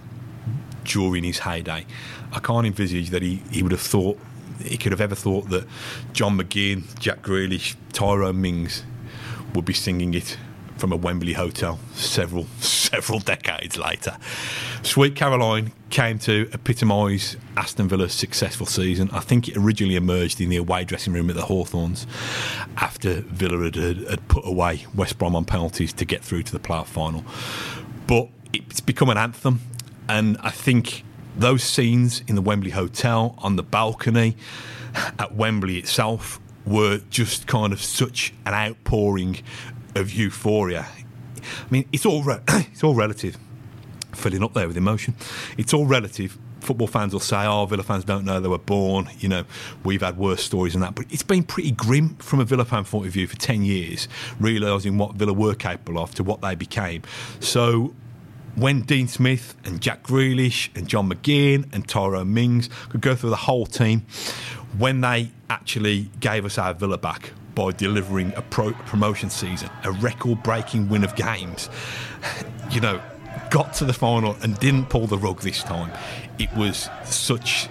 during 0.83 1.23
his 1.23 1.39
heyday, 1.39 1.85
I 2.31 2.39
can't 2.39 2.65
envisage 2.65 3.09
that 3.09 3.21
he, 3.21 3.41
he 3.51 3.63
would 3.63 3.71
have 3.71 3.81
thought, 3.81 4.19
he 4.63 4.77
could 4.77 4.91
have 4.91 5.01
ever 5.01 5.15
thought 5.15 5.49
that 5.49 5.65
John 6.13 6.37
McGinn, 6.37 6.99
Jack 6.99 7.23
Grealish, 7.23 7.75
Tyrone 7.91 8.41
Mings 8.41 8.83
would 9.55 9.65
be 9.65 9.73
singing 9.73 10.13
it 10.13 10.37
from 10.77 10.91
a 10.91 10.95
Wembley 10.95 11.33
hotel 11.33 11.79
several 11.93 12.45
several 12.59 13.19
decades 13.19 13.77
later. 13.77 14.17
Sweet 14.81 15.15
Caroline 15.15 15.71
came 15.89 16.19
to 16.19 16.49
epitomise 16.53 17.37
Aston 17.55 17.87
Villa's 17.87 18.13
successful 18.13 18.65
season. 18.65 19.09
I 19.11 19.19
think 19.19 19.47
it 19.47 19.57
originally 19.57 19.95
emerged 19.95 20.41
in 20.41 20.49
the 20.49 20.57
away 20.57 20.83
dressing 20.83 21.13
room 21.13 21.29
at 21.29 21.35
the 21.35 21.43
Hawthorns 21.43 22.07
after 22.77 23.21
Villa 23.21 23.63
had, 23.63 23.75
had, 23.75 24.27
put 24.27 24.45
away 24.45 24.85
West 24.95 25.17
Brom 25.17 25.35
on 25.35 25.45
penalties 25.45 25.93
to 25.93 26.05
get 26.05 26.23
through 26.23 26.43
to 26.43 26.51
the 26.51 26.59
playoff 26.59 26.87
final. 26.87 27.23
But 28.07 28.29
it's 28.51 28.81
become 28.81 29.09
an 29.09 29.17
anthem, 29.17 29.61
and 30.07 30.37
I 30.41 30.49
think 30.49 31.03
those 31.35 31.63
scenes 31.63 32.21
in 32.27 32.35
the 32.35 32.41
Wembley 32.41 32.71
Hotel 32.71 33.35
on 33.39 33.55
the 33.55 33.63
balcony 33.63 34.35
at 35.19 35.33
Wembley 35.33 35.77
itself 35.77 36.39
were 36.65 37.01
just 37.09 37.47
kind 37.47 37.73
of 37.73 37.81
such 37.81 38.33
an 38.45 38.53
outpouring 38.53 39.39
of 39.95 40.11
euphoria. 40.13 40.87
I 41.35 41.65
mean, 41.69 41.85
it's 41.91 42.05
all 42.05 42.23
re- 42.23 42.41
it's 42.47 42.83
all 42.83 42.95
relative. 42.95 43.37
Filling 44.13 44.43
up 44.43 44.53
there 44.53 44.67
with 44.67 44.77
emotion, 44.77 45.15
it's 45.57 45.73
all 45.73 45.85
relative. 45.85 46.37
Football 46.59 46.87
fans 46.87 47.13
will 47.13 47.19
say, 47.19 47.45
"Oh, 47.45 47.65
Villa 47.65 47.83
fans 47.83 48.05
don't 48.05 48.25
know 48.25 48.39
they 48.39 48.47
were 48.47 48.57
born." 48.57 49.09
You 49.19 49.27
know, 49.27 49.43
we've 49.83 50.01
had 50.01 50.17
worse 50.17 50.43
stories 50.43 50.73
than 50.73 50.81
that, 50.81 50.95
but 50.95 51.05
it's 51.09 51.23
been 51.23 51.43
pretty 51.43 51.71
grim 51.71 52.15
from 52.17 52.39
a 52.39 52.45
Villa 52.45 52.63
fan 52.63 52.85
point 52.85 53.07
of 53.07 53.13
view 53.13 53.27
for 53.27 53.35
ten 53.35 53.63
years, 53.63 54.07
realising 54.39 54.97
what 54.97 55.15
Villa 55.15 55.33
were 55.33 55.55
capable 55.55 56.01
of 56.01 56.13
to 56.15 56.23
what 56.23 56.41
they 56.41 56.55
became. 56.55 57.01
So 57.39 57.93
when 58.55 58.81
Dean 58.81 59.07
Smith 59.07 59.55
and 59.65 59.81
Jack 59.81 60.03
Grealish 60.03 60.69
and 60.75 60.87
John 60.87 61.09
McGinn 61.09 61.73
and 61.73 61.87
Tyrone 61.87 62.33
Mings 62.33 62.69
could 62.89 63.01
go 63.01 63.15
through 63.15 63.31
the 63.31 63.35
whole 63.35 63.65
team, 63.65 64.05
when 64.77 65.01
they 65.01 65.31
actually 65.49 66.11
gave 66.19 66.45
us 66.45 66.57
our 66.57 66.73
Villa 66.73 66.97
back 66.97 67.31
by 67.55 67.71
delivering 67.71 68.33
a 68.35 68.41
pro- 68.41 68.73
promotion 68.73 69.29
season, 69.29 69.69
a 69.83 69.91
record 69.91 70.43
breaking 70.43 70.89
win 70.89 71.03
of 71.03 71.15
games. 71.15 71.69
You 72.71 72.81
know, 72.81 73.01
got 73.49 73.73
to 73.75 73.85
the 73.85 73.93
final 73.93 74.35
and 74.41 74.57
didn't 74.59 74.85
pull 74.85 75.07
the 75.07 75.17
rug 75.17 75.41
this 75.41 75.63
time. 75.63 75.91
It 76.39 76.51
was 76.55 76.89
such 77.05 77.69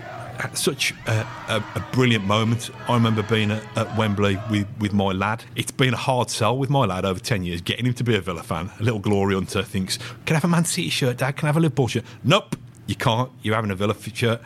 such 0.55 0.93
a, 1.07 1.27
a, 1.49 1.65
a, 1.77 1.87
brilliant 1.93 2.25
moment. 2.25 2.71
I 2.89 2.95
remember 2.95 3.23
being 3.23 3.53
at, 3.53 3.63
at, 3.77 3.97
Wembley 3.97 4.41
with, 4.51 4.67
with 4.81 4.93
my 4.93 5.13
lad. 5.13 5.45
It's 5.55 5.71
been 5.71 5.95
a 5.95 5.99
hard 5.99 6.31
sell 6.31 6.57
with 6.59 6.69
my 6.69 6.85
lad 6.85 7.05
over 7.05 7.21
10 7.21 7.45
years, 7.45 7.61
getting 7.61 7.87
him 7.87 7.95
to 7.95 8.03
be 8.03 8.17
a 8.17 8.21
Villa 8.21 8.43
fan. 8.43 8.71
A 8.81 8.83
little 8.83 8.99
glory 8.99 9.35
hunter 9.35 9.63
thinks, 9.63 9.99
Can 10.27 10.35
I 10.35 10.39
have 10.39 10.45
a 10.45 10.49
Man 10.49 10.65
City 10.65 10.89
shirt, 10.89 11.19
Dad? 11.19 11.37
Can 11.37 11.47
I 11.47 11.49
have 11.51 11.59
a 11.59 11.61
Liverpool 11.61 11.87
shirt? 11.87 12.05
Nope, 12.25 12.57
you 12.87 12.97
can't. 12.97 13.31
You're 13.43 13.55
having 13.55 13.71
a 13.71 13.77
Villa 13.77 13.95
shirt. 13.95 14.41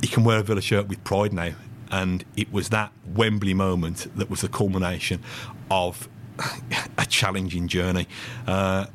You 0.00 0.08
can 0.08 0.24
wear 0.24 0.38
a 0.38 0.42
Villa 0.42 0.62
shirt 0.62 0.88
with 0.88 1.02
pride 1.04 1.34
now 1.34 1.52
and 1.90 2.24
it 2.36 2.52
was 2.52 2.68
that 2.70 2.92
Wembley 3.06 3.54
moment 3.54 4.06
that 4.16 4.30
was 4.30 4.40
the 4.42 4.48
culmination 4.48 5.22
of 5.70 6.08
a 6.98 7.06
challenging 7.06 7.68
journey. 7.68 8.06
Uh, 8.46 8.86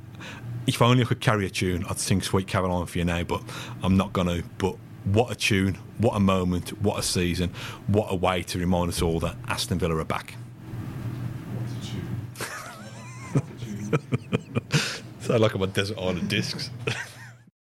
if 0.65 0.81
only 0.81 1.03
I 1.03 1.05
could 1.05 1.19
carry 1.19 1.45
a 1.45 1.49
tune, 1.49 1.85
I'd 1.89 1.99
sing 1.99 2.21
Sweet 2.21 2.47
Caroline 2.47 2.85
for 2.85 2.97
you 2.97 3.05
now, 3.05 3.23
but 3.23 3.41
I'm 3.81 3.97
not 3.97 4.13
going 4.13 4.27
to. 4.27 4.43
But 4.57 4.77
what 5.03 5.31
a 5.31 5.35
tune, 5.35 5.77
what 5.97 6.15
a 6.15 6.19
moment, 6.19 6.81
what 6.81 6.97
a 6.97 7.03
season, 7.03 7.51
what 7.87 8.07
a 8.09 8.15
way 8.15 8.43
to 8.43 8.59
remind 8.59 8.89
us 8.89 9.01
all 9.01 9.19
that 9.19 9.35
Aston 9.47 9.79
Villa 9.79 9.97
are 9.97 10.05
back. 10.05 10.35
Sound 15.19 15.41
like 15.41 15.53
I'm 15.53 15.61
on 15.61 15.71
Desert 15.71 15.97
Island 15.97 16.29
Discs. 16.29 16.69